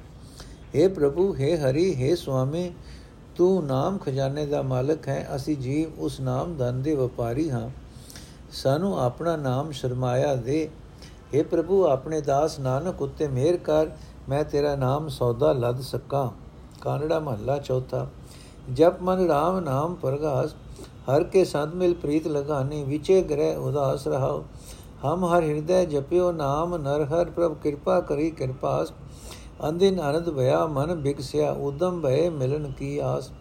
[0.74, 2.70] हे ਪ੍ਰਭੂ हे ਹਰੀ हे ਸੁਆਮੀ
[3.36, 7.68] ਤੂੰ ਨਾਮ ਖਜ਼ਾਨੇ ਦਾ ਮਾਲਕ ਹੈ ਅਸੀਂ ਜੀਵ ਉਸ ਨਾਮ ਧਨ ਦੇ ਵਪਾਰੀ ਹਾਂ
[8.52, 10.68] ਸਾਨੂੰ ਆਪਣਾ ਨਾਮ ਸ਼ਰਮਾਇਆ ਦੇ
[11.34, 13.90] हे ਪ੍ਰਭੂ ਆਪਣੇ ਦਾਸ ਨਾਨਕ ਉੱਤੇ ਮਿਹਰ ਕਰ
[14.28, 16.28] ਮੈਂ ਤੇਰਾ ਨਾਮ ਸੌਦਾ ਲੱਦ ਸਕਾਂ
[16.80, 18.06] ਕਾਨੜਾ ਮਹੱਲਾ ਚੌਥਾ
[18.70, 20.54] ਜਪ ਮਨ RAM ਨਾਮ ਪ੍ਰਗਾਸ
[21.09, 24.43] ਹਰ ਕੇ ਸੰਤ ਮਿਲ ਪ੍ਰੀਤ ਲਗਾਨੀ, ਵਿਚੇ ਗ੍ਰਹਿ ਉਦਾਸ ਰਹਾਓ।
[25.05, 28.93] ਹਮ ਹਰ ਹਿਰਦੈ ਜਪਿਓ ਨਾਮ, ਨਰ ਹਰ ਪ੍ਰਭ ਕਿਰਪਾ ਕਰੀ ਕਿਰਪਾਸ।
[29.69, 33.31] ਅੰਦਿਨ ਅਨੰਦ ਭਇਆ ਮਨ ਬਿਕਸਿਆ, ਉਦਮ ਭਏ ਮਿਲਨ ਕੀ ਆਸ।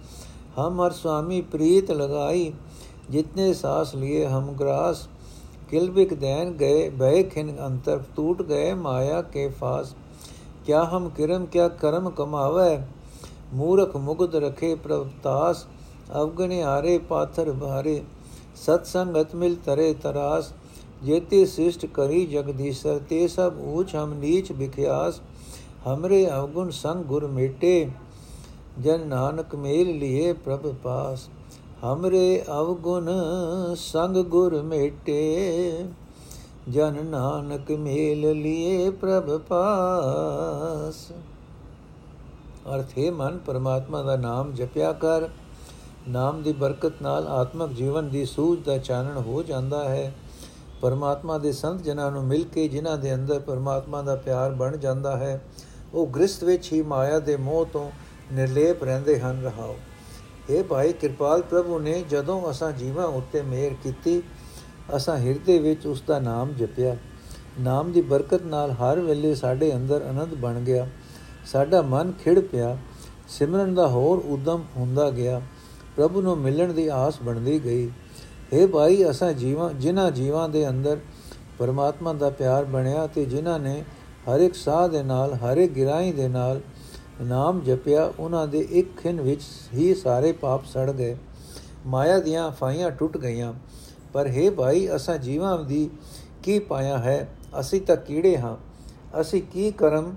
[0.59, 2.53] ਹਮ ਹਰ ਸੁਆਮੀ ਪ੍ਰੀਤ ਲਗਾਈ,
[3.11, 5.09] ਜਿਤਨੇ ਸਾਸ ਲਿਏ ਹਮ ਗ੍ਰਾਸ।
[5.71, 9.95] ਕਿਲਬਿਕ ਦੇਨ ਗਏ, ਭਏ ਖਿਨ ਅੰਤਰ ਟੂਟ ਗਏ ਮਾਇਆ ਕੇ ਫਾਸ।
[10.67, 12.79] ਕਿਆ ਹਮ ਕਰਮ, ਕਿਆ ਕਰਮ ਕਮਾਵੇ।
[13.55, 15.67] ਮੂਰਖ ਮੁਗਧ ਰਖੇ ਪ੍ਰਭ ਤਾਸ।
[16.12, 17.96] अवगण हारे पाथर भारे
[18.58, 20.54] सत्संगत मिल तरे तरास
[21.04, 25.22] जेते शिष्ट करी जगदीशर ते सब ऊंच हम नीच बिख्यास
[25.86, 27.74] हमरे अवगुण संग गुर मेटे
[28.80, 31.30] जन नानक मेल लिए प्रभ पास
[31.82, 33.14] हमरे अवगुण
[33.78, 35.22] संग गुर मेटे
[36.72, 41.08] जन नानक मेल लिए प्रभ पास
[42.68, 45.28] ਅਰਥ ਹੈ ਮਨ ਪਰਮਾਤਮਾ ਦਾ ਨਾਮ ਜਪਿਆ ਕਰ
[46.09, 50.15] ਨਾਮ ਦੀ ਬਰਕਤ ਨਾਲ ਆਤਮਿਕ ਜੀਵਨ ਦੀ ਸੂਝ ਦਾ ਚਾਨਣ ਹੋ ਜਾਂਦਾ ਹੈ।
[50.81, 55.17] ਪਰਮਾਤਮਾ ਦੇ ਸੰਤ ਜਨਾਂ ਨੂੰ ਮਿਲ ਕੇ ਜਿਨ੍ਹਾਂ ਦੇ ਅੰਦਰ ਪਰਮਾਤਮਾ ਦਾ ਪਿਆਰ ਬਣ ਜਾਂਦਾ
[55.17, 55.41] ਹੈ,
[55.95, 57.91] ਉਹ ਗ੍ਰਸਥ ਵਿੱਚ ਹੀ ਮਾਇਆ ਦੇ ਮੋਹ ਤੋਂ
[58.33, 59.77] ਨਿਰਲੇਪ ਰਹਿੰਦੇ ਹਨ। ਰਹਾਓ।
[60.51, 64.23] ਇਹ ਭਾਈ, ਕਿਰਪਾਲ ਪ੍ਰਭੂ ਨੇ ਜਦੋਂ ਅਸਾਂ ਜੀਵਾਂ ਉੱਤੇ ਮਿਹਰ ਕੀਤੀ,
[64.97, 66.97] ਅਸਾਂ ਹਿਰਦੇ ਵਿੱਚ ਉਸ ਦਾ ਨਾਮ ਜਪਿਆ।
[67.61, 70.89] ਨਾਮ ਦੀ ਬਰਕਤ ਨਾਲ ਹਰ ਵੇਲੇ ਸਾਡੇ ਅੰਦਰ ਆਨੰਦ ਬਣ ਗਿਆ।
[71.47, 72.79] ਸਾਡਾ ਮਨ ਖਿੜ ਪਿਆ।
[73.29, 75.43] ਸਿਮਰਨ ਦਾ ਹੋਰ ਉਦਮ ਹੁੰਦਾ ਗਿਆ।
[75.97, 77.91] ਪ੍ਰਭੂ ਨੂੰ ਮਿਲਣ ਦੀ ਆਸ ਬਣਦੀ ਗਈ।
[78.55, 80.99] हे ਭਾਈ, ਅਸਾਂ ਜੀਵਾਂ, ਜਿਨ੍ਹਾਂ ਜੀਵਾਂ ਦੇ ਅੰਦਰ
[81.59, 83.85] ਪਰਮਾਤਮਾ ਦਾ ਪਿਆਰ ਬਣਿਆ ਤੇ ਜਿਨ੍ਹਾਂ ਨੇ
[84.29, 86.61] ਹਰ ਇੱਕ ਸਾਹ ਦੇ ਨਾਲ, ਹਰ ਇੱਕ ਗਿਰਾਈ ਦੇ ਨਾਲ
[87.23, 89.43] ਨਾਮ ਜਪਿਆ, ਉਹਨਾਂ ਦੇ ਇੱਕ ਖਿੰ ਵਿੱਚ
[89.75, 91.17] ਹੀ ਸਾਰੇ ਪਾਪ ਸੜ ਗਏ।
[91.87, 93.55] ਮਾਇਆ ਦੀਆਂ ਫਾਈਆਂ ਟੁੱਟ ਗਈਆਂ।
[94.13, 95.91] ਪਰ हे ਭਾਈ, ਅਸਾਂ ਜੀਵਾਂ ਦੀ
[96.43, 97.29] ਕੀ ਪਾਇਆ ਹੈ?
[97.61, 98.57] ਅਸੀਂ ਤਾਂ ਕੀੜੇ ਹਾਂ।
[99.21, 100.15] ਅਸੀਂ ਕੀ ਕਰਮ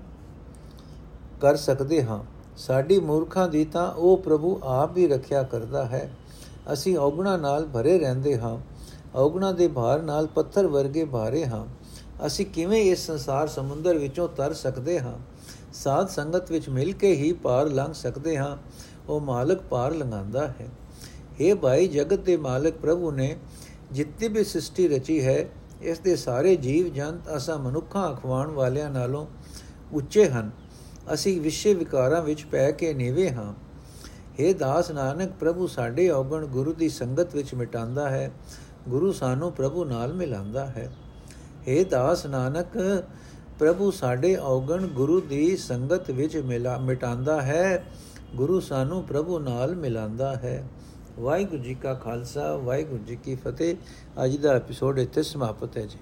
[1.40, 2.35] ਕਰ ਸਕਦੇ ਹਾਂ?
[2.56, 6.10] ਸਾਡੀ ਮੂਰਖਾਂ ਦੀ ਤਾਂ ਉਹ ਪ੍ਰਭੂ ਆਪ ਹੀ ਰੱਖਿਆ ਕਰਦਾ ਹੈ।
[6.72, 8.58] ਅਸੀਂ ਔਗਣਾ ਨਾਲ ਭਰੇ ਰਹਿੰਦੇ ਹਾਂ।
[9.14, 11.66] ਔਗਣਾ ਦੇ ਭਾਰ ਨਾਲ ਪੱਥਰ ਵਰਗੇ ਭਾਰੇ ਹਾਂ।
[12.26, 15.18] ਅਸੀਂ ਕਿਵੇਂ ਇਸ ਸੰਸਾਰ ਸਮੁੰਦਰ ਵਿੱਚੋਂ ਤਰ ਸਕਦੇ ਹਾਂ?
[15.72, 18.56] ਸਾਧ ਸੰਗਤ ਵਿੱਚ ਮਿਲ ਕੇ ਹੀ ਪਾਰ ਲੰਘ ਸਕਦੇ ਹਾਂ।
[19.08, 20.68] ਉਹ ਮਾਲਕ ਪਾਰ ਲੰਘਾਉਂਦਾ ਹੈ।
[21.40, 23.36] हे ਭਾਈ, ਜਗਤ ਦੇ ਮਾਲਕ ਪ੍ਰਭੂ ਨੇ
[23.92, 25.48] ਜਿੱਤੀ ਵੀ ਸ੍ਰਿਸ਼ਟੀ ਰਚੀ ਹੈ,
[25.82, 29.26] ਇਸ ਦੇ ਸਾਰੇ ਜੀਵ ਜੰਤ ਅਸਾਂ ਮਨੁੱਖਾਂ ਅਖਵਾਣ ਵਾਲਿਆਂ ਨਾਲੋਂ
[29.92, 30.50] ਉੱਚੇ ਹਨ।
[31.14, 33.54] ਅਸੀਂ ਵਿਸ਼ੇ ਵਿਕਾਰਾਂ ਵਿੱਚ ਪੈ ਕੇ ਨੀਵੇਂ ਹਾਂ।
[34.40, 38.32] हे ਦਾਸ ਨਾਨਕ, ਪ੍ਰਭੂ ਸਾਡੇ ਔਗਣ ਗੁਰੂ ਦੀ ਸੰਗਤ ਵਿੱਚ ਮਿਟਾਉਂਦਾ ਹੈ।
[38.88, 40.96] ਗੁਰੂ ਸਾਨੂੰ ਪ੍ਰਭੂ ਨਾਲ ਮਿਲਾਉਂਦਾ ਹੈ।
[41.62, 43.04] हे ਦਾਸ ਨਾਨਕ,
[43.58, 47.84] ਪ੍ਰਭੂ ਸਾਡੇ ਔਗਣ ਗੁਰੂ ਦੀ ਸੰਗਤ ਵਿੱਚ ਮਿਲਾ, ਮਿਟਾਉਂਦਾ ਹੈ।
[48.34, 50.68] ਗੁਰੂ ਸਾਨੂੰ ਪ੍ਰਭੂ ਨਾਲ ਮਿਲਾਉਂਦਾ ਹੈ।
[51.20, 53.76] ਵਾਹਿਗੁਰੂ ਜੀ ਕਾ ਖਾਲਸਾ, ਵਾਹਿਗੁਰੂ ਜੀ ਕੀ ਫਤਿਹ।
[54.24, 55.98] ਅੱਜ ਦਾ ਐਪੀਸੋਡ ਇੱਥੇ ਸਮਾਪਤ ਹੈ ਜੀ।